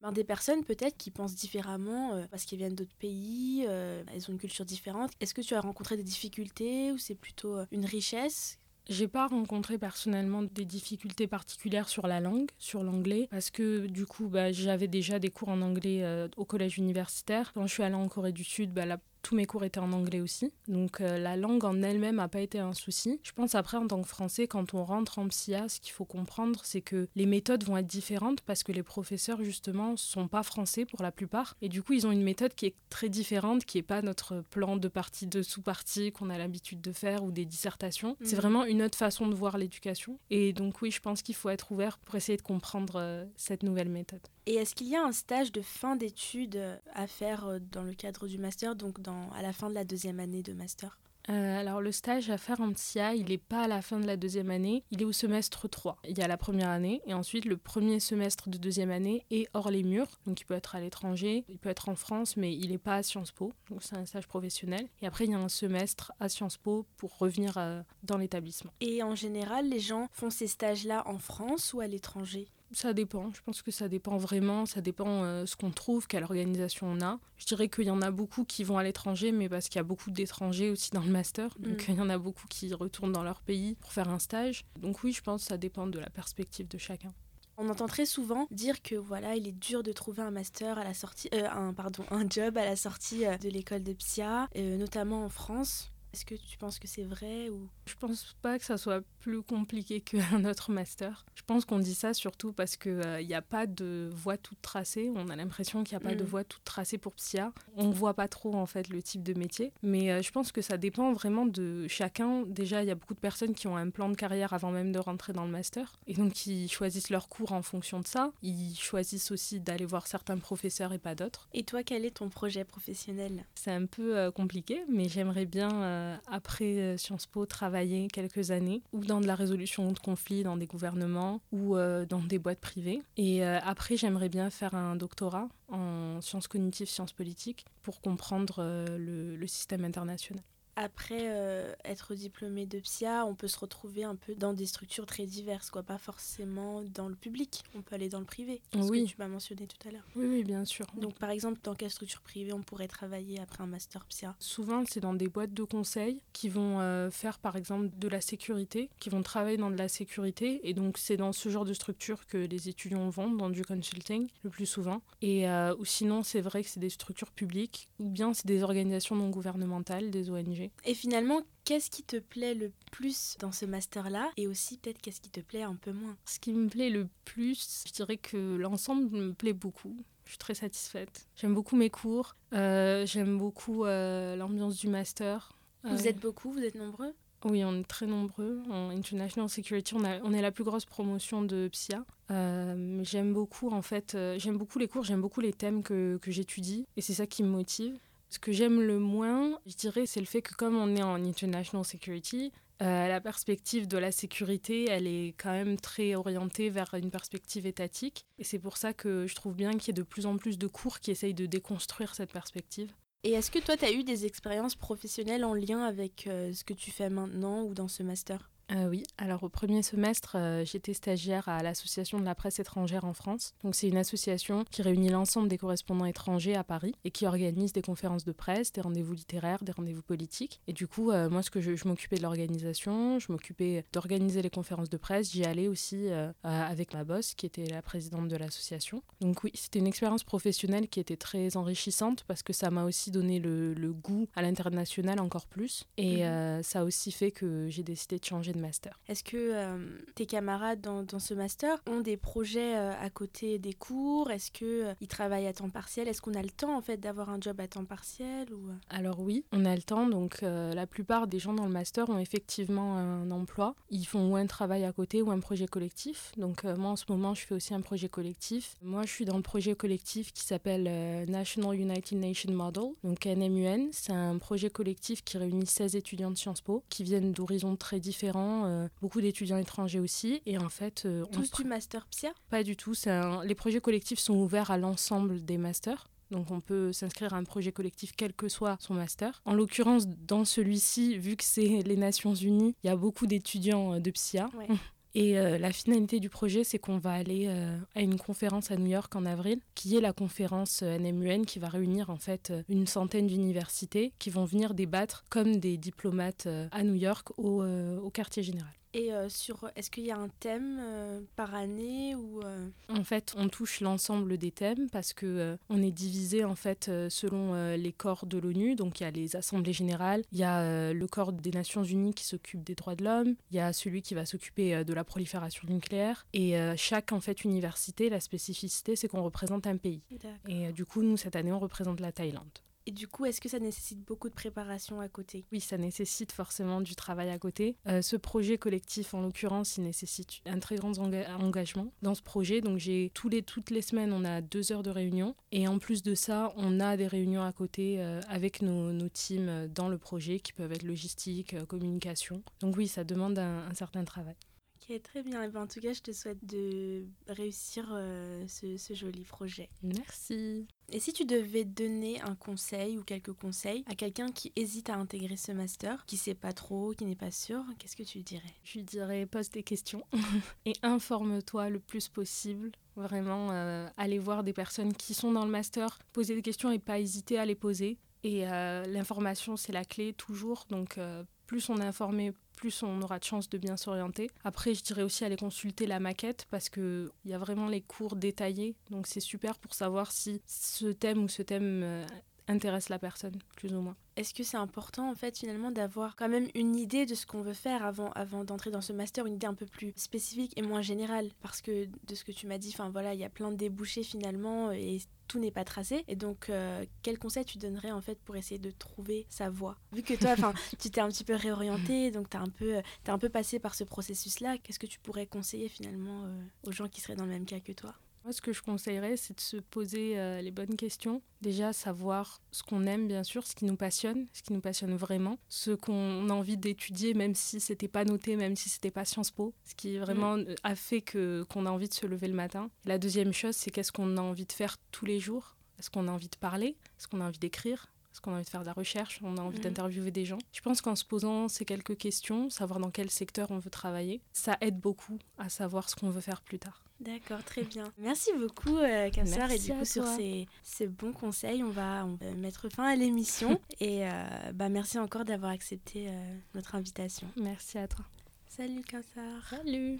ben, 0.02 0.12
des 0.12 0.26
personnes 0.26 0.66
peut-être 0.66 0.98
qui 0.98 1.12
pensent 1.12 1.36
différemment 1.36 2.26
parce 2.30 2.44
qu'elles 2.44 2.60
viennent 2.60 2.76
d'autres 2.76 2.98
pays, 3.00 3.62
elles 3.64 4.26
ont 4.28 4.34
une 4.34 4.38
culture 4.38 4.66
différente. 4.66 5.12
Est-ce 5.22 5.34
que 5.34 5.42
tu 5.42 5.56
as 5.56 5.62
rencontré 5.62 5.96
des 5.96 6.04
difficultés 6.04 6.92
ou 6.92 6.98
c'est 6.98 7.16
plutôt 7.16 7.56
une 7.72 7.86
richesse 7.86 8.60
j'ai 8.92 9.08
pas 9.08 9.28
rencontré 9.28 9.78
personnellement 9.78 10.44
des 10.44 10.66
difficultés 10.66 11.26
particulières 11.26 11.88
sur 11.88 12.08
la 12.08 12.20
langue, 12.20 12.50
sur 12.58 12.84
l'anglais, 12.84 13.28
parce 13.32 13.50
que 13.50 13.88
du 13.88 14.06
coup, 14.06 14.28
bah, 14.28 14.52
j'avais 14.52 14.88
déjà 14.88 15.18
des 15.18 15.30
cours 15.30 15.50
en 15.50 15.62
anglais 15.62 16.04
euh, 16.04 16.28
au 16.38 16.46
collège 16.46 16.78
universitaire. 16.78 17.54
Quand 17.54 17.66
je 17.66 17.74
suis 17.74 17.84
allée 17.84 17.96
en 17.96 18.08
Corée 18.08 18.34
du 18.34 18.44
Sud, 18.44 18.74
bah, 18.74 18.86
la 18.86 18.98
tous 19.22 19.36
mes 19.36 19.46
cours 19.46 19.64
étaient 19.64 19.80
en 19.80 19.92
anglais 19.92 20.20
aussi. 20.20 20.52
Donc 20.68 21.02
euh, 21.02 21.18
la 21.18 21.36
langue 21.36 21.64
en 21.64 21.82
elle-même 21.82 22.18
n'a 22.18 22.28
pas 22.28 22.42
été 22.42 22.60
un 22.60 22.74
souci. 22.74 23.20
Je 23.24 23.32
pense 23.32 23.56
après 23.56 23.78
en 23.78 23.88
tant 23.88 24.02
que 24.02 24.08
français, 24.08 24.48
quand 24.48 24.74
on 24.74 24.84
rentre 24.84 25.20
en 25.20 25.28
PSIA, 25.28 25.70
ce 25.70 25.80
qu'il 25.80 25.92
faut 25.92 26.06
comprendre, 26.06 26.62
c'est 26.64 26.82
que 26.82 27.08
les 27.16 27.26
méthodes 27.26 27.64
vont 27.64 27.78
être 27.78 27.88
différentes 27.88 28.42
parce 28.42 28.64
que 28.64 28.72
les 28.72 28.84
professeurs 28.84 29.44
justement 29.44 29.98
sont 29.98 30.28
pas 30.28 30.44
français 30.44 30.86
pour 30.86 31.02
la 31.02 31.12
plupart. 31.12 31.56
Et 31.62 31.70
du 31.70 31.84
coup, 31.84 31.94
ils 31.94 32.08
ont 32.08 32.12
une 32.12 32.24
méthode 32.24 32.54
qui 32.54 32.66
est 32.66 32.76
très 32.90 33.10
différente, 33.10 33.66
qui 33.66 33.78
n'est 33.78 33.84
pas 33.84 34.02
notre 34.02 34.42
plan 34.50 34.78
de 34.78 34.88
partie 34.88 35.28
de 35.28 35.42
sous-partie 35.42 36.12
qu'on 36.12 36.30
a 36.30 36.38
l'habitude 36.38 36.82
de 36.82 36.92
faire 36.92 37.24
ou 37.24 37.32
des 37.32 37.46
dissertations. 37.46 38.18
C'est 38.22 38.36
mhm. 38.36 38.42
vraiment 38.42 38.66
une 38.66 38.82
autre 38.82 38.98
façon 38.98 39.28
de 39.28 39.36
voir 39.36 39.58
l'éducation. 39.58 40.20
Et 40.30 40.54
donc 40.54 40.82
oui, 40.82 40.92
je 40.92 41.00
pense 41.00 41.22
qu'il 41.22 41.36
faut 41.36 41.50
être 41.50 41.72
ouvert 41.72 41.98
pour 42.00 42.16
essayer 42.16 42.38
de 42.38 42.42
comprendre 42.42 42.96
euh, 42.98 43.26
cette 43.36 43.64
nouvelle 43.64 43.90
méthode. 43.90 44.22
Et 44.48 44.56
est-ce 44.56 44.74
qu'il 44.74 44.88
y 44.88 44.96
a 44.96 45.04
un 45.04 45.12
stage 45.12 45.52
de 45.52 45.62
fin 45.62 45.96
d'études 45.96 46.56
euh, 46.56 46.78
à 46.94 47.06
faire 47.06 47.46
euh, 47.46 47.60
dans 47.60 47.84
le 47.84 47.94
cadre 47.94 48.28
du 48.28 48.40
master, 48.40 48.76
donc 48.76 49.00
dans, 49.00 49.30
à 49.32 49.44
la 49.44 49.54
fin 49.54 49.70
de 49.70 49.76
la 49.76 49.84
deuxième 49.84 50.20
année 50.20 50.42
de 50.42 50.54
master? 50.54 50.98
Euh, 51.30 51.60
alors 51.60 51.82
le 51.82 51.92
stage 51.92 52.32
à 52.32 52.40
faire 52.40 52.60
en 52.60 52.74
PSIA, 52.74 53.14
il 53.14 53.30
n'est 53.30 53.38
pas 53.38 53.62
à 53.62 53.68
la 53.68 53.84
fin 53.84 54.00
de 54.00 54.08
la 54.08 54.18
deuxième 54.18 54.50
année, 54.50 54.84
il 54.90 55.04
est 55.04 55.06
au 55.06 55.12
semestre 55.12 55.70
3. 55.70 55.98
Il 56.10 56.18
y 56.18 56.24
a 56.24 56.28
la 56.28 56.38
première 56.38 56.70
année 56.70 57.04
et 57.06 57.14
ensuite 57.14 57.46
le 57.46 57.58
premier 57.58 58.00
semestre 58.00 58.50
de 58.50 58.58
deuxième 58.58 58.90
année 58.90 59.24
est 59.30 59.48
hors 59.54 59.70
les 59.70 59.84
murs. 59.84 60.20
Donc 60.26 60.42
il 60.42 60.46
peut 60.46 60.56
être 60.56 60.74
à 60.74 60.80
l'étranger, 60.80 61.46
il 61.48 61.60
peut 61.60 61.70
être 61.70 61.90
en 61.90 61.96
France, 61.96 62.38
mais 62.38 62.52
il 62.56 62.72
n'est 62.72 62.80
pas 62.80 62.96
à 62.96 63.04
Sciences 63.04 63.32
Po. 63.32 63.54
Donc 63.70 63.84
c'est 63.84 63.96
un 63.96 64.06
stage 64.08 64.28
professionnel. 64.28 64.88
Et 65.04 65.06
après 65.06 65.26
il 65.26 65.32
y 65.32 65.36
a 65.36 65.40
un 65.40 65.48
semestre 65.50 66.12
à 66.20 66.28
Sciences 66.28 66.58
Po 66.58 66.88
pour 66.98 67.16
revenir 67.20 67.84
dans 68.02 68.18
l'établissement. 68.18 68.72
Et 68.82 69.04
en 69.04 69.14
général, 69.14 69.70
les 69.70 69.80
gens 69.80 70.08
font 70.14 70.32
ces 70.32 70.48
stages-là 70.48 71.04
en 71.06 71.20
France 71.20 71.74
ou 71.74 71.82
à 71.82 71.88
l'étranger? 71.88 72.48
Ça 72.74 72.94
dépend. 72.94 73.32
Je 73.34 73.42
pense 73.42 73.62
que 73.62 73.72
ça 73.72 73.88
dépend 73.88 74.18
vraiment. 74.18 74.66
Ça 74.66 74.82
dépend 74.82 75.24
euh, 75.24 75.46
ce 75.46 75.56
qu'on 75.56 75.72
trouve, 75.72 76.08
quelle 76.08 76.24
organisation 76.24 76.88
on 76.88 77.02
a. 77.02 77.20
Je 77.38 77.46
dirais 77.46 77.70
qu'il 77.70 77.86
y 77.86 77.92
en 77.92 78.02
a 78.02 78.12
beaucoup 78.12 78.44
qui 78.46 78.64
vont 78.64 78.78
à 78.78 78.84
l'étranger, 78.84 79.32
mais 79.32 79.50
parce 79.50 79.68
qu'il 79.68 79.78
y 79.78 79.80
a 79.80 79.84
beaucoup 79.84 80.12
d'étrangers 80.12 80.70
aussi 80.70 80.92
dans 80.92 81.02
le 81.02 81.12
master. 81.12 81.56
Donc 81.60 81.88
mm. 81.88 81.92
il 81.92 81.96
y 81.96 82.02
en 82.02 82.10
a 82.10 82.18
beaucoup 82.18 82.48
qui 82.48 82.74
retournent 82.74 83.12
dans 83.12 83.24
leur 83.24 83.42
pays 83.42 83.76
pour 83.76 83.92
faire 83.92 84.10
un 84.10 84.20
stage. 84.20 84.66
Donc 84.80 85.04
oui, 85.04 85.14
je 85.14 85.22
pense 85.22 85.44
que 85.44 85.48
ça 85.50 85.58
dépend 85.58 85.88
de 85.88 86.00
la 86.00 86.10
perspective 86.10 86.68
de 86.68 86.78
chacun. 86.78 87.14
On 87.58 87.70
entend 87.70 87.88
très 87.88 88.06
souvent 88.06 88.48
dire 88.50 88.82
que 88.82 88.96
voilà, 88.96 89.36
il 89.36 89.48
est 89.48 89.52
dur 89.52 89.84
de 89.84 89.92
trouver 89.92 90.24
un 90.24 90.32
master 90.32 90.80
à 90.80 90.84
la 90.84 90.94
sortie, 90.94 91.30
euh, 91.34 91.48
un 91.50 91.74
pardon, 91.74 92.04
un 92.10 92.28
job 92.28 92.58
à 92.58 92.66
la 92.66 92.76
sortie 92.76 93.26
euh, 93.26 93.38
de 93.38 93.50
l'école 93.50 93.84
de 93.84 93.94
PSIA, 93.94 94.48
notamment 94.56 95.26
en 95.26 95.30
France. 95.30 95.92
Est-ce 96.14 96.26
que 96.26 96.36
tu 96.36 96.58
penses 96.58 96.78
que 96.78 96.88
c'est 96.88 97.04
vrai 97.04 97.50
ou? 97.50 97.70
Je 97.86 97.96
pense 97.96 98.36
pas 98.42 98.60
que 98.60 98.66
ça 98.66 98.78
soit 98.78 99.02
plus 99.20 99.42
compliqué 99.42 100.02
qu'un 100.02 100.46
autre 100.46 100.72
master. 100.72 101.26
Je 101.36 101.44
pense 101.44 101.66
qu'on 101.66 101.80
dit 101.80 101.96
ça 101.96 102.14
surtout 102.14 102.52
parce 102.52 102.76
qu'il 102.76 102.96
n'y 102.96 103.34
euh, 103.34 103.38
a 103.38 103.42
pas 103.42 103.66
de 103.66 104.10
voie 104.14 104.38
toute 104.38 104.62
tracée. 104.62 105.12
On 105.16 105.30
a 105.30 105.36
l'impression 105.36 105.84
qu'il 105.84 105.98
n'y 105.98 106.04
a 106.04 106.10
pas 106.10 106.16
de 106.16 106.24
mm. 106.24 106.28
voie 106.28 106.44
toute 106.44 106.64
tracée 106.64 106.98
pour 106.98 107.14
PSIA. 107.14 107.54
On 107.76 107.88
ne 107.88 107.94
voit 107.94 108.14
pas 108.14 108.28
trop 108.28 108.54
en 108.56 108.66
fait 108.66 108.90
le 108.90 109.02
type 109.02 109.24
de 109.24 109.34
métier. 109.34 109.72
Mais 109.84 110.12
euh, 110.12 110.22
je 110.22 110.32
pense 110.32 110.52
que 110.52 110.62
ça 110.62 110.78
dépend 110.78 111.14
vraiment 111.14 111.46
de 111.46 111.88
chacun. 111.88 112.44
Déjà, 112.46 112.84
il 112.84 112.88
y 112.88 112.92
a 112.92 112.96
beaucoup 112.96 113.14
de 113.14 113.20
personnes 113.20 113.54
qui 113.54 113.68
ont 113.68 113.78
un 113.78 113.90
plan 113.90 114.10
de 114.10 114.16
carrière 114.16 114.54
avant 114.54 114.72
même 114.72 114.92
de 114.92 115.00
rentrer 115.00 115.34
dans 115.34 115.46
le 115.46 115.52
master. 115.52 115.94
Et 116.08 116.14
donc, 116.14 116.34
qui 116.34 116.68
choisissent 116.68 117.10
leur 117.10 117.30
cours 117.30 117.52
en 117.54 117.62
fonction 117.62 118.00
de 118.00 118.08
ça. 118.08 118.32
Ils 118.42 118.76
choisissent 118.76 119.32
aussi 119.32 119.60
d'aller 119.60 119.86
voir 119.86 120.08
certains 120.08 120.38
professeurs 120.38 120.94
et 120.94 121.00
pas 121.00 121.16
d'autres. 121.16 121.48
Et 121.54 121.64
toi, 121.64 121.84
quel 121.84 122.06
est 122.06 122.18
ton 122.18 122.30
projet 122.30 122.66
professionnel? 122.66 123.46
C'est 123.56 123.72
un 123.72 123.86
peu 123.86 124.18
euh, 124.18 124.32
compliqué, 124.32 124.84
mais 124.90 125.08
j'aimerais 125.08 125.46
bien 125.46 125.70
euh, 126.02 126.18
après 126.28 126.78
euh, 126.78 126.98
Sciences 126.98 127.28
Po, 127.28 127.46
travailler 127.46 128.08
quelques 128.08 128.52
années 128.52 128.82
ou 128.92 129.06
dans 129.06 129.22
de 129.22 129.28
la 129.28 129.36
résolution 129.36 129.92
de 129.92 130.00
conflits 130.00 130.44
dans 130.44 130.58
des 130.58 130.68
gouvernements 130.68 131.42
ou 131.52 131.76
euh, 131.76 132.06
dans 132.06 132.20
des 132.20 132.40
boîtes 132.40 132.60
privées. 132.60 133.02
Et 133.18 133.44
après, 133.44 133.98
j'aimerais 133.98 134.30
bien 134.30 134.50
faire 134.50 134.76
un 134.76 134.96
doctorat 134.96 135.48
en 135.70 136.22
sciences 136.22 136.48
cognitives, 136.48 136.90
sciences 136.90 137.14
politiques 137.14 137.66
pour 137.84 138.02
comprendre 138.02 138.64
le, 138.98 139.36
le 139.36 139.48
système 139.48 139.86
international. 139.86 140.42
Après 140.82 141.28
euh, 141.30 141.74
être 141.86 142.16
diplômé 142.16 142.66
de 142.66 142.80
PSIA, 142.80 143.26
on 143.26 143.36
peut 143.36 143.48
se 143.48 143.60
retrouver 143.60 144.04
un 144.04 144.16
peu 144.16 144.36
dans 144.36 144.54
des 144.54 144.66
structures 144.66 145.06
très 145.06 145.26
diverses, 145.26 145.70
quoi, 145.70 145.84
pas 145.84 145.98
forcément 145.98 146.82
dans 146.82 147.08
le 147.08 147.16
public. 147.16 147.64
On 147.76 147.82
peut 147.82 147.96
aller 147.96 148.10
dans 148.10 148.20
le 148.20 148.26
privé, 148.26 148.62
ce 148.74 148.80
Oui. 148.90 149.06
que 149.06 149.10
tu 149.10 149.16
m'as 149.20 149.28
mentionné 149.28 149.68
tout 149.68 149.88
à 149.88 149.92
l'heure. 149.92 150.06
Oui, 150.16 150.26
oui, 150.28 150.44
bien 150.44 150.66
sûr. 150.66 150.88
Donc 151.00 151.16
par 151.16 151.30
exemple, 151.30 151.60
dans 151.64 151.76
quelle 151.76 151.92
structure 151.92 152.22
privée 152.22 152.54
on 152.54 152.62
pourrait 152.64 152.88
travailler 152.88 153.40
après 153.40 153.64
un 153.64 153.68
master 153.68 154.06
PSIA 154.06 154.36
Souvent, 154.40 154.84
c'est 154.90 155.00
dans 155.00 155.14
des 155.14 155.28
boîtes 155.28 155.54
de 155.54 155.64
conseil 155.64 156.22
qui 156.34 156.50
vont 156.50 156.80
euh, 156.80 157.12
faire, 157.12 157.38
par 157.40 157.56
exemple, 157.56 157.90
de 157.98 158.08
la 158.08 158.22
sécurité, 158.22 158.90
qui 159.00 159.10
vont 159.10 159.22
travailler 159.22 159.58
dans 159.58 159.70
de 159.72 159.78
la 159.78 159.88
sécurité. 159.88 160.62
Et 160.68 160.74
donc, 160.74 160.98
c'est 160.98 161.18
dans 161.18 161.32
ce 161.34 161.50
genre 161.50 161.66
de 161.66 161.74
structure 161.74 162.26
que 162.26 162.38
les 162.38 162.70
étudiants 162.70 163.10
vont, 163.10 163.30
dans 163.32 163.50
du 163.50 163.64
consulting, 163.64 164.28
le 164.44 164.50
plus 164.50 164.66
souvent. 164.66 165.02
Et 165.22 165.48
euh, 165.48 165.76
ou 165.78 165.86
sinon, 165.86 166.24
c'est 166.24 166.42
vrai 166.42 166.64
que 166.64 166.70
c'est 166.70 166.80
des 166.80 166.90
structures 166.90 167.32
publiques, 167.32 167.88
ou 168.00 168.10
bien 168.10 168.34
c'est 168.34 168.48
des 168.48 168.64
organisations 168.64 169.16
non 169.16 169.30
gouvernementales, 169.30 170.10
des 170.10 170.30
ONG. 170.32 170.71
Et 170.86 170.94
finalement, 170.94 171.42
qu'est-ce 171.64 171.90
qui 171.92 172.04
te 172.04 172.18
plaît 172.18 172.54
le 172.56 172.72
plus 172.92 173.36
dans 173.40 173.52
ce 173.52 173.66
master-là 173.66 174.32
Et 174.38 174.48
aussi 174.48 174.78
peut-être 174.78 175.00
qu'est-ce 175.02 175.22
qui 175.22 175.30
te 175.30 175.40
plaît 175.42 175.62
un 175.64 175.76
peu 175.76 175.92
moins? 175.92 176.18
Ce 176.26 176.40
qui 176.40 176.54
me 176.54 176.68
plaît 176.70 176.90
le 176.90 177.08
plus, 177.26 177.84
je 177.88 177.92
dirais 177.92 178.18
que 178.18 178.56
l'ensemble 178.58 179.10
me 179.16 179.34
plaît 179.34 179.54
beaucoup. 179.54 179.96
Je 180.26 180.32
suis 180.32 180.38
très 180.40 180.56
satisfaite. 180.56 181.28
J'aime 181.36 181.54
beaucoup 181.54 181.76
mes 181.76 181.90
cours, 181.90 182.36
euh, 182.54 183.06
j'aime 183.06 183.38
beaucoup 183.38 183.86
euh, 183.86 184.36
l'ambiance 184.36 184.78
du 184.78 184.88
master. 184.88 185.58
Vous 185.84 186.06
Euh, 186.06 186.10
êtes 186.10 186.20
beaucoup, 186.20 186.52
vous 186.52 186.64
êtes 186.64 186.76
nombreux? 186.76 187.14
Oui, 187.44 187.64
on 187.66 187.80
est 187.80 187.88
très 187.88 188.06
nombreux. 188.06 188.62
En 188.70 188.92
International 188.92 189.50
Security, 189.50 189.96
on, 189.96 190.04
a- 190.04 190.20
on 190.22 190.32
est 190.32 190.44
la 190.44 190.52
plus 190.52 190.64
grosse 190.64 190.86
promotion 190.86 191.42
de 191.42 191.68
PSIA. 191.72 192.06
Euh, 192.30 192.76
mais 192.78 193.04
j'aime 193.04 193.34
beaucoup, 193.34 193.72
en 193.72 193.82
fait, 193.82 194.14
euh, 194.14 194.38
j'aime 194.38 194.58
beaucoup 194.60 194.78
les 194.78 194.88
cours, 194.88 195.04
j'aime 195.04 195.22
beaucoup 195.22 195.42
les 195.42 195.52
thèmes 195.54 195.82
que, 195.82 196.18
que 196.22 196.30
j'étudie. 196.32 196.86
Et 196.98 197.02
c'est 197.02 197.16
ça 197.16 197.26
qui 197.26 197.42
me 197.42 197.50
motive. 197.50 197.98
Ce 198.32 198.40
que 198.40 198.54
j'aime 198.54 198.82
le 198.82 198.98
moins, 198.98 199.60
je 199.66 199.76
dirais, 199.76 200.06
c'est 200.06 200.22
le 200.22 200.26
fait 200.26 200.42
que 200.42 200.56
comme 200.56 200.78
on 200.78 200.96
est 200.96 201.04
en 201.04 201.22
International 201.22 201.84
Security, 201.84 202.54
euh, 202.82 203.10
la 203.10 203.20
perspective 203.20 203.90
de 203.90 203.98
la 203.98 204.14
sécurité, 204.14 204.86
elle 204.90 205.06
est 205.06 205.36
quand 205.38 205.52
même 205.52 205.76
très 205.76 206.16
orientée 206.16 206.70
vers 206.70 206.94
une 206.94 207.12
perspective 207.12 207.66
étatique. 207.66 208.26
Et 208.40 208.46
c'est 208.46 208.58
pour 208.58 208.78
ça 208.78 208.94
que 208.94 209.28
je 209.28 209.36
trouve 209.36 209.54
bien 209.54 209.72
qu'il 209.72 209.88
y 209.88 209.90
ait 209.90 210.02
de 210.02 210.04
plus 210.04 210.26
en 210.26 210.38
plus 210.38 210.58
de 210.58 210.68
cours 210.68 211.02
qui 211.02 211.12
essayent 211.12 211.34
de 211.34 211.46
déconstruire 211.46 212.16
cette 212.16 212.32
perspective. 212.32 212.94
Et 213.26 213.34
est-ce 213.34 213.52
que 213.52 213.60
toi, 213.60 213.76
tu 213.76 213.84
as 213.84 213.92
eu 213.92 214.06
des 214.06 214.26
expériences 214.26 214.76
professionnelles 214.76 215.44
en 215.44 215.54
lien 215.54 215.84
avec 215.84 216.26
euh, 216.28 216.54
ce 216.54 216.64
que 216.64 216.74
tu 216.74 216.90
fais 216.90 217.10
maintenant 217.10 217.64
ou 217.64 217.74
dans 217.74 217.90
ce 217.90 218.02
master? 218.02 218.50
Euh, 218.72 218.88
oui, 218.88 219.04
alors 219.18 219.44
au 219.44 219.50
premier 219.50 219.84
semestre, 219.84 220.36
euh, 220.36 220.64
j'étais 220.66 220.94
stagiaire 220.94 221.50
à 221.50 221.62
l'Association 221.62 222.20
de 222.20 222.26
la 222.26 222.36
presse 222.36 222.60
étrangère 222.60 223.06
en 223.06 223.14
France. 223.14 223.54
Donc 223.64 223.76
c'est 223.76 223.88
une 223.88 223.98
association 223.98 224.64
qui 224.72 224.82
réunit 224.82 225.10
l'ensemble 225.10 225.48
des 225.50 225.58
correspondants 225.58 226.06
étrangers 226.06 226.56
à 226.56 226.64
Paris 226.64 226.96
et 227.04 227.12
qui 227.12 227.26
organise 227.28 227.74
des 227.74 227.82
conférences 227.82 228.24
de 228.24 228.32
presse, 228.32 228.72
des 228.72 228.82
rendez-vous 228.82 229.14
littéraires, 229.14 229.64
des 229.64 229.72
rendez-vous 229.74 230.02
politiques. 230.02 230.62
Et 230.68 230.74
du 230.74 230.88
coup, 230.88 231.12
euh, 231.12 231.30
moi, 231.30 231.44
ce 231.44 231.50
que 231.52 231.60
je, 231.60 231.76
je 231.76 231.88
m'occupais 231.88 232.16
de 232.18 232.24
l'organisation, 232.24 233.20
je 233.20 233.32
m'occupais 233.32 233.86
d'organiser 233.92 234.42
les 234.42 234.50
conférences 234.50 234.90
de 234.90 234.98
presse. 234.98 235.32
J'y 235.32 235.44
allais 235.44 235.68
aussi 235.68 236.08
avec 236.44 236.94
ma 236.94 237.04
boss, 237.04 237.34
qui 237.34 237.46
était 237.46 237.66
la 237.66 237.82
présidente 237.82 238.28
de 238.28 238.36
l'association. 238.36 239.04
Donc 239.20 239.44
oui, 239.44 239.52
c'était 239.54 239.80
une 239.80 239.88
expérience 239.88 240.24
professionnelle 240.24 240.88
qui 240.88 241.00
était 241.00 241.18
très 241.18 241.58
enrichissante 241.58 242.24
parce 242.28 242.44
que 242.44 242.54
ça 242.54 242.70
m'a 242.72 242.86
aussi 242.86 243.12
donné 243.12 243.40
le, 243.40 243.74
le 243.74 243.92
goût 243.94 244.28
à 244.36 244.42
l'international 244.42 245.20
encore 245.20 245.46
plus. 245.48 245.86
Et 245.98 246.22
Mhm. 246.22 246.64
ça 246.64 246.82
a 246.82 246.84
aussi 246.84 247.12
fait 247.12 247.32
que 247.32 247.68
j'ai 247.70 247.84
décidé 247.84 248.20
de 248.20 248.26
changer 248.26 248.54
de 248.54 248.60
master. 248.62 248.98
Est-ce 249.08 249.24
que 249.24 249.36
euh, 249.38 249.78
tes 250.16 250.26
camarades 250.26 250.80
dans, 250.82 251.04
dans 251.04 251.20
ce 251.20 251.34
master 251.34 251.78
ont 251.88 252.02
des 252.02 252.18
projets 252.18 252.78
euh, 252.78 252.94
à 253.02 253.10
côté 253.10 253.60
des 253.60 253.74
cours? 253.74 254.32
Est-ce 254.32 254.52
qu'ils 254.52 255.08
travaillent 255.08 255.48
à 255.48 255.54
temps 255.54 255.70
partiel? 255.70 256.08
Est-ce 256.08 256.22
qu'on 256.22 256.36
a 256.36 256.42
le 256.42 256.50
temps 256.50 256.78
en 256.78 256.82
fait 256.82 256.98
d'avoir 256.98 257.30
un 257.30 257.40
job 257.42 257.60
à 257.60 257.68
temps 257.68 257.86
partiel 257.86 258.54
ou... 258.54 258.70
euh? 258.70 258.74
Alors 258.90 259.20
oui, 259.20 259.44
on 259.52 259.66
a 259.66 259.76
le 259.76 259.82
temps. 259.82 260.08
Donc 260.08 260.44
euh, 260.44 260.74
la 260.74 260.88
plupart 260.88 261.28
des 261.28 261.40
gens 261.40 261.54
dans 261.54 261.66
le 261.66 261.72
master 261.72 262.10
ont 262.10 262.20
effectivement 262.20 262.98
un 262.98 263.30
emploi. 263.32 263.76
Ils 263.90 264.06
font 264.06 264.32
ou 264.32 264.36
un 264.36 264.46
travail 264.48 264.86
à 264.86 264.92
côté 264.94 265.22
ou 265.22 265.32
un 265.32 265.40
projet 265.40 265.68
collectif. 265.68 266.32
Donc 266.38 266.66
euh, 266.66 266.76
moi 266.78 266.92
en 266.92 266.96
ce 266.96 267.06
moment, 267.10 267.34
je 267.34 267.42
fais 267.46 267.56
aussi 267.56 267.74
un 267.74 267.82
projet 267.82 268.10
collectif. 268.10 268.76
Moi, 268.82 269.04
je 269.04 269.12
suis 269.12 269.26
dans 269.26 269.38
le 269.38 269.42
projet 269.44 269.76
collectif 269.76 270.32
qui 270.34 270.44
s'appelle 270.44 270.86
euh, 270.88 271.26
National 271.26 271.76
United 271.80 272.18
Nations 272.18 272.52
Model, 272.54 272.92
donc 273.04 273.26
NMUN. 273.26 273.90
C'est 273.92 274.12
un 274.14 274.38
projet 274.38 274.70
collectif 274.70 275.24
qui 275.24 275.38
réunit 275.38 275.66
16 275.66 275.96
étudiants 275.96 276.32
de 276.32 276.38
Sciences 276.38 276.62
Po 276.62 276.84
qui 276.90 277.04
viennent 277.04 277.32
d'horizons 277.32 277.76
très 277.76 278.00
différents, 278.00 278.41
euh, 278.66 278.88
beaucoup 279.02 279.22
d'étudiants 279.22 279.58
étrangers 279.58 280.00
aussi. 280.00 280.42
Et 280.46 280.58
en 280.58 280.70
fait, 280.70 281.04
euh, 281.06 281.24
on 281.30 281.32
Tous 281.32 281.52
du 281.52 281.64
master 281.64 282.06
PSIA 282.08 282.32
pas 282.50 282.64
du 282.64 282.76
tout. 282.76 282.94
un- 283.06 283.44
Les 283.44 283.56
projets 283.56 283.82
collectifs 283.82 284.20
sont 284.20 284.36
ouverts 284.36 284.72
à 284.72 284.78
l'ensemble 284.78 285.44
des 285.44 285.58
masters. 285.58 286.08
Donc 286.32 286.50
on 286.50 286.62
peut 286.62 286.94
s'inscrire 286.94 287.34
à 287.34 287.38
un 287.38 287.44
projet 287.44 287.74
collectif 287.74 288.14
quel 288.16 288.32
que 288.34 288.48
soit 288.48 288.78
son 288.80 288.94
master. 288.94 289.42
En 289.46 289.54
l'occurrence, 289.54 290.08
dans 290.08 290.46
celui-ci, 290.46 291.18
vu 291.18 291.36
que 291.36 291.44
c'est 291.44 291.82
les 291.84 291.98
Nations 291.98 292.34
Unies, 292.36 292.74
il 292.84 292.88
y 292.88 292.90
a 292.90 292.96
beaucoup 292.96 293.28
d'étudiants 293.28 293.96
euh, 293.96 294.00
de 294.00 294.12
PSIA. 294.12 294.50
Ouais. 294.58 294.68
Et 295.14 295.38
euh, 295.38 295.58
la 295.58 295.72
finalité 295.72 296.20
du 296.20 296.30
projet, 296.30 296.64
c'est 296.64 296.80
qu'on 296.80 296.98
va 296.98 297.12
aller 297.12 297.48
euh, 297.48 297.78
à 297.96 298.02
une 298.02 298.18
conférence 298.18 298.72
à 298.72 298.78
New 298.78 298.88
York 298.88 299.14
en 299.16 299.26
avril, 299.26 299.60
qui 299.76 299.98
est 299.98 300.02
la 300.02 300.14
conférence 300.14 300.82
euh, 300.84 300.98
NMUN, 300.98 301.44
qui 301.44 301.60
va 301.60 301.68
réunir 301.68 302.10
en 302.10 302.16
fait 302.16 302.52
euh, 302.52 302.64
une 302.70 302.88
centaine 302.88 303.28
d'universités 303.28 304.14
qui 304.20 304.30
vont 304.30 304.46
venir 304.46 304.74
débattre 304.74 305.26
comme 305.30 305.58
des 305.58 305.78
diplomates 305.78 306.46
euh, 306.48 306.68
à 306.72 306.84
New 306.84 306.96
York 306.96 307.30
euh, 307.40 308.00
au 308.00 308.10
quartier 308.10 308.44
général. 308.44 308.72
Et 308.94 309.14
euh, 309.14 309.30
sur, 309.30 309.72
est-ce 309.76 309.90
qu'il 309.90 310.06
y 310.06 310.12
a 310.12 310.18
un 310.18 310.28
thème 310.28 310.78
euh, 310.82 311.22
par 311.36 311.56
année 311.56 312.14
ou 312.16 312.42
euh, 312.42 312.68
En 312.90 313.04
fait, 313.04 313.34
on 313.38 313.48
touche 313.48 313.80
l'ensemble 313.80 314.38
des 314.38 314.52
thèmes 314.52 314.90
parce 314.90 315.14
que 315.14 315.58
on 315.70 315.82
est 315.82 315.92
divisé 315.92 316.44
en 316.44 316.56
fait 316.56 316.92
selon 317.10 317.76
les 317.76 317.92
corps 317.94 318.26
de 318.26 318.38
l'ONU. 318.38 318.76
Donc 318.76 319.00
il 319.00 319.04
y 319.04 319.06
a 319.06 319.12
les 319.12 319.36
assemblées 319.36 319.74
générales, 319.74 320.24
il 320.32 320.40
y 320.40 320.44
a 320.44 320.94
le 320.94 321.08
corps 321.08 321.32
des 321.32 321.52
Nations 321.52 321.84
Unies 321.84 322.14
qui 322.14 322.26
s'occupe 322.26 322.64
des 322.64 322.76
droits 322.76 322.96
de 322.96 323.04
l'homme, 323.04 323.36
il 323.52 323.58
y 323.58 323.60
a 323.60 323.74
celui 323.74 324.02
qui 324.02 324.14
va 324.14 324.26
s'occuper 324.26 324.84
de 324.84 324.94
la 324.94 325.04
prolifération 325.04 325.68
nucléaire. 325.68 326.26
Et 326.34 326.56
chaque 326.76 327.12
en 327.12 327.20
fait 327.20 327.44
université, 327.44 328.10
la 328.10 328.20
spécificité, 328.20 328.96
c'est 328.96 329.08
qu'on 329.08 329.24
représente 329.24 329.68
un 329.68 329.78
pays. 329.78 330.02
Et 330.48 330.72
du 330.74 330.86
coup, 330.86 331.04
nous 331.04 331.18
cette 331.18 331.36
année, 331.36 331.52
on 331.52 331.60
représente 331.60 332.00
la 332.00 332.12
Thaïlande. 332.12 332.60
Et 332.88 332.92
du 332.92 333.08
coup, 333.08 333.26
est-ce 333.26 333.40
que 333.40 333.50
ça 333.50 333.60
nécessite 333.60 334.00
beaucoup 334.06 334.28
de 334.28 334.34
préparation 334.34 335.00
à 335.00 335.08
côté? 335.08 335.46
Oui, 335.52 335.62
ça 335.62 335.78
nécessite 335.78 336.32
forcément 336.32 336.82
du 336.82 336.96
travail 336.96 337.30
à 337.30 337.38
côté. 337.38 337.76
Euh, 337.88 338.02
ce 338.02 338.16
projet 338.16 338.58
collectif, 338.58 339.14
en 339.14 339.22
l'occurrence, 339.22 339.78
il 339.78 339.84
nécessite 339.84 340.42
un 340.48 340.60
très 340.60 340.78
grand 340.78 340.92
enga- 340.94 341.36
engagement 341.36 341.92
dans 342.02 342.16
ce 342.16 342.24
projet. 342.24 342.60
Donc, 342.62 342.80
j'ai 342.80 343.12
tous 343.14 343.30
les, 343.30 343.44
toutes 343.44 343.70
les 343.70 343.84
semaines, 343.84 344.12
on 344.14 344.26
a 344.26 344.42
deux 344.42 344.72
heures 344.72 344.84
de 344.84 344.90
réunion. 344.90 345.36
Et 345.52 345.68
en 345.68 345.78
plus 345.78 346.02
de 346.02 346.16
ça, 346.16 346.54
on 346.58 346.80
a 346.80 346.98
des 346.98 347.08
réunions 347.08 347.44
à 347.44 347.52
côté 347.52 347.98
euh, 348.00 348.20
avec 348.28 348.62
nos, 348.62 348.92
nos 348.92 349.10
teams 349.10 349.50
euh, 349.50 349.68
dans 349.68 349.88
le 349.88 350.00
projet 350.00 350.40
qui 350.40 350.54
peuvent 350.54 350.72
être 350.72 350.84
logistique, 350.84 351.56
communication. 351.68 352.42
Donc, 352.62 352.78
oui, 352.78 352.88
ça 352.88 353.04
demande 353.04 353.38
un 353.38 353.74
certain 353.76 354.04
travail. 354.04 354.36
Ok, 354.82 355.02
très 355.04 355.22
bien. 355.22 355.44
Et 355.44 355.48
ben, 355.48 355.62
en 355.62 355.68
tout 355.68 355.80
cas, 355.80 355.94
je 355.94 356.02
te 356.02 356.12
souhaite 356.12 356.44
de 356.46 357.06
réussir 357.28 357.90
euh, 357.92 358.46
ce, 358.48 358.78
ce 358.78 358.94
joli 358.94 359.24
projet. 359.24 359.70
Merci. 359.84 360.66
Et 360.90 361.00
si 361.00 361.14
tu 361.14 361.26
devais 361.26 361.66
donner 361.66 362.20
un 362.22 362.36
conseil 362.36 362.98
ou 362.98 363.04
quelques 363.04 363.32
conseils 363.32 363.86
à 363.88 363.96
quelqu'un 363.96 364.32
qui 364.32 364.52
hésite 364.56 364.90
à 364.90 364.96
intégrer 364.96 365.38
ce 365.38 365.52
master, 365.52 366.06
qui 366.06 366.18
sait 366.18 366.34
pas 366.34 366.52
trop, 366.52 366.94
qui 366.94 367.06
n'est 367.06 367.16
pas 367.16 367.32
sûr, 367.32 367.64
qu'est-ce 367.78 367.96
que 367.96 368.04
tu 368.04 368.20
dirais? 368.20 368.56
Je 368.64 368.80
lui 368.80 368.84
dirais 368.84 369.26
pose 369.26 369.50
des 369.52 369.64
questions 369.64 370.04
et 370.66 370.74
informe-toi 370.82 371.70
le 371.70 371.80
plus 371.80 372.10
possible. 372.10 372.72
Vraiment, 372.96 373.52
euh, 373.52 373.88
aller 373.98 374.20
voir 374.20 374.44
des 374.44 374.54
personnes 374.54 374.94
qui 374.94 375.14
sont 375.14 375.32
dans 375.32 375.46
le 375.46 375.52
master, 375.52 376.00
poser 376.12 376.36
des 376.36 376.42
questions 376.42 376.72
et 376.72 376.80
pas 376.80 377.00
hésiter 377.00 377.38
à 377.38 377.46
les 377.46 377.56
poser. 377.56 377.98
Et 378.24 378.48
euh, 378.48 378.86
l'information, 378.86 379.58
c'est 379.58 379.72
la 379.72 379.86
clé 379.86 380.14
toujours. 380.14 380.66
Donc, 380.70 380.98
euh, 380.98 381.24
plus 381.48 381.70
on 381.70 381.78
est 381.78 381.86
informé, 381.86 382.34
plus 382.62 382.84
on 382.84 383.02
aura 383.02 383.18
de 383.18 383.24
chances 383.24 383.50
de 383.50 383.58
bien 383.58 383.76
s'orienter. 383.76 384.30
Après, 384.44 384.76
je 384.76 384.84
dirais 384.84 385.02
aussi 385.02 385.26
aller 385.26 385.36
consulter 385.36 385.88
la 385.88 386.00
maquette 386.00 386.46
parce 386.52 386.70
qu'il 386.70 387.10
y 387.26 387.34
a 387.34 387.40
vraiment 387.40 387.68
les 387.68 387.82
cours 387.82 388.16
détaillés. 388.16 388.76
Donc, 388.92 389.08
c'est 389.08 389.20
super 389.20 389.58
pour 389.58 389.74
savoir 389.74 390.12
si 390.12 390.42
ce 390.46 390.86
thème 390.86 391.24
ou 391.24 391.28
ce 391.28 391.42
thème 391.42 391.82
euh, 391.84 392.06
intéresse 392.48 392.90
la 392.90 393.00
personne, 393.00 393.38
plus 393.56 393.74
ou 393.74 393.82
moins. 393.82 393.96
Est-ce 394.18 394.34
que 394.34 394.44
c'est 394.44 394.58
important 394.58 395.10
en 395.10 395.16
fait 395.16 395.38
finalement 395.38 395.72
d'avoir 395.72 396.16
quand 396.16 396.28
même 396.28 396.48
une 396.54 396.76
idée 396.76 397.06
de 397.06 397.16
ce 397.16 397.26
qu'on 397.26 397.42
veut 397.42 397.54
faire 397.54 397.86
avant, 397.86 398.12
avant 398.12 398.44
d'entrer 398.44 398.72
dans 398.72 398.82
ce 398.82 398.94
master, 398.94 399.26
une 399.26 399.36
idée 399.36 399.48
un 399.48 399.54
peu 399.54 399.66
plus 399.66 399.94
spécifique 399.96 400.54
et 400.58 400.62
moins 400.62 400.82
générale? 400.82 401.30
Parce 401.42 401.62
que 401.62 401.86
de 401.86 402.16
ce 402.16 402.24
que 402.24 402.32
tu 402.32 402.48
m'as 402.48 402.58
dit, 402.58 402.72
enfin 402.74 402.90
voilà, 402.90 403.14
il 403.14 403.20
y 403.20 403.24
a 403.24 403.30
plein 403.30 403.52
de 403.52 403.56
débouchés 403.56 404.04
finalement 404.04 404.72
et 404.72 405.00
tout 405.28 405.40
n'est 405.40 405.52
pas 405.52 405.64
tracé. 405.64 406.04
Et 406.10 406.18
donc, 406.18 406.50
euh, 406.50 406.86
quel 407.04 407.18
conseil 407.18 407.46
tu 407.46 407.58
donnerais 407.58 407.92
en 407.92 408.02
fait 408.02 408.20
pour 408.20 408.36
essayer 408.36 408.60
de 408.60 408.72
trouver 408.72 409.26
sa 409.30 409.50
voie? 409.50 409.78
Vu 409.94 410.04
que 410.04 410.14
toi, 410.14 410.32
enfin, 410.34 410.54
tu 410.80 410.90
t'es 410.90 411.00
un 411.00 411.08
petit 411.08 411.24
peu 411.24 411.36
réorienté, 411.36 412.12
donc 412.12 412.30
tu 412.30 412.36
as 412.36 412.42
un 412.42 412.50
peu, 412.50 412.82
un 413.08 413.18
peu 413.18 413.30
passé 413.30 413.60
par 413.60 413.76
ce 413.76 413.86
processus-là. 413.86 414.58
Qu'est-ce 414.58 414.80
que 414.80 414.88
tu 414.88 415.00
pourrais 415.00 415.28
conseiller 415.28 415.70
finalement 415.70 416.26
euh, 416.26 416.44
aux 416.68 416.72
gens 416.72 416.90
qui 416.90 417.00
seraient 417.00 417.16
dans 417.16 417.26
le 417.26 417.32
même 417.32 417.46
cas 417.46 417.62
que 417.62 417.72
toi? 417.72 417.96
Moi, 418.24 418.34
ce 418.34 418.42
que 418.42 418.54
je 418.54 418.62
conseillerais, 418.62 419.18
c'est 419.18 419.36
de 419.36 419.42
se 419.42 419.58
poser 419.58 420.20
euh, 420.20 420.42
les 420.42 420.52
bonnes 420.52 420.76
questions. 420.76 421.24
Déjà, 421.42 421.74
savoir 421.74 422.40
ce 422.52 422.62
qu'on 422.62 422.86
aime, 422.86 423.08
bien 423.08 423.24
sûr, 423.24 423.48
ce 423.48 423.56
qui 423.56 423.66
nous 423.66 423.76
passionne, 423.76 424.28
ce 424.32 424.44
qui 424.44 424.54
nous 424.54 424.62
passionne 424.62 424.96
vraiment, 424.96 425.40
ce 425.50 425.72
qu'on 425.72 426.30
a 426.30 426.34
envie 426.34 426.58
d'étudier, 426.58 427.16
même 427.16 427.34
si 427.34 427.60
c'était 427.60 427.88
pas 427.88 428.06
noté, 428.06 428.36
même 428.36 428.56
si 428.56 428.70
c'était 428.70 428.92
pas 428.92 429.06
Sciences 429.06 429.32
Po, 429.32 429.56
ce 429.66 429.74
qui 429.74 429.98
vraiment 429.98 430.38
euh, 430.38 430.54
a 430.64 430.76
fait 430.76 431.02
que 431.02 431.44
qu'on 431.50 431.66
a 431.66 431.72
envie 431.72 431.90
de 431.90 431.94
se 431.94 432.06
lever 432.06 432.28
le 432.28 432.36
matin. 432.36 432.70
La 432.86 433.00
deuxième 433.00 433.34
chose, 433.34 433.56
c'est 433.56 433.72
qu'est-ce 433.72 433.92
qu'on 433.92 434.18
a 434.18 434.22
envie 434.22 434.46
de 434.46 434.52
faire 434.52 434.78
tous 434.92 435.06
les 435.06 435.20
jours? 435.20 435.56
Est-ce 435.80 435.90
qu'on 435.90 436.08
a 436.08 436.12
envie 436.12 436.30
de 436.30 436.38
parler? 436.38 436.78
Est-ce 437.00 437.08
qu'on 437.08 437.22
a 437.22 437.26
envie 437.26 437.40
d'écrire? 437.40 437.92
Parce 438.12 438.20
qu'on 438.20 438.32
a 438.32 438.36
envie 438.36 438.44
de 438.44 438.50
faire 438.50 438.62
de 438.62 438.66
la 438.66 438.74
recherche, 438.74 439.20
on 439.24 439.38
a 439.38 439.42
envie 439.42 439.58
Mhm. 439.58 439.64
d'interviewer 439.64 440.12
des 440.12 440.26
gens. 440.26 440.38
Je 440.52 440.62
pense 440.62 440.82
qu'en 440.82 440.96
se 440.96 441.06
posant 441.06 441.48
ces 441.48 441.64
quelques 441.66 441.98
questions, 441.98 442.50
savoir 442.50 442.80
dans 442.80 442.92
quel 442.92 443.10
secteur 443.10 443.52
on 443.52 443.58
veut 443.60 443.70
travailler, 443.70 444.22
ça 444.34 444.58
aide 444.62 444.80
beaucoup 444.80 445.18
à 445.38 445.48
savoir 445.50 445.90
ce 445.90 445.96
qu'on 445.96 446.10
veut 446.10 446.22
faire 446.22 446.42
plus 446.42 446.60
tard. 446.60 446.84
D'accord, 447.00 447.44
très 447.44 447.64
bien. 447.64 447.86
Merci 447.98 448.30
beaucoup, 448.38 448.78
euh, 448.78 449.10
Kassar. 449.10 449.50
Et 449.50 449.58
du 449.58 449.72
coup, 449.74 449.86
sur 449.86 450.06
ces, 450.06 450.48
ces 450.62 450.86
bons 450.88 451.14
conseils, 451.14 451.64
on 451.64 451.72
va, 451.72 452.06
on 452.06 452.14
va 452.16 452.32
mettre 452.36 452.70
fin 452.70 452.84
à 452.86 452.96
l'émission. 452.96 453.60
et 453.80 454.06
euh, 454.08 454.12
bah, 454.54 454.70
merci 454.70 455.00
encore 455.00 455.26
d'avoir 455.26 455.52
accepté 455.52 456.10
euh, 456.10 456.36
notre 456.54 456.76
invitation. 456.76 457.28
Merci 457.38 457.80
à 457.80 457.88
toi. 457.88 458.06
Salut, 458.48 458.82
Kassar. 458.82 459.50
Salut 459.50 460.00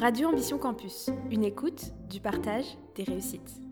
Radio 0.00 0.28
Ambition 0.28 0.58
Campus, 0.58 1.08
une 1.30 1.44
écoute, 1.44 1.92
du 2.10 2.20
partage, 2.20 2.66
des 2.96 3.04
réussites. 3.04 3.65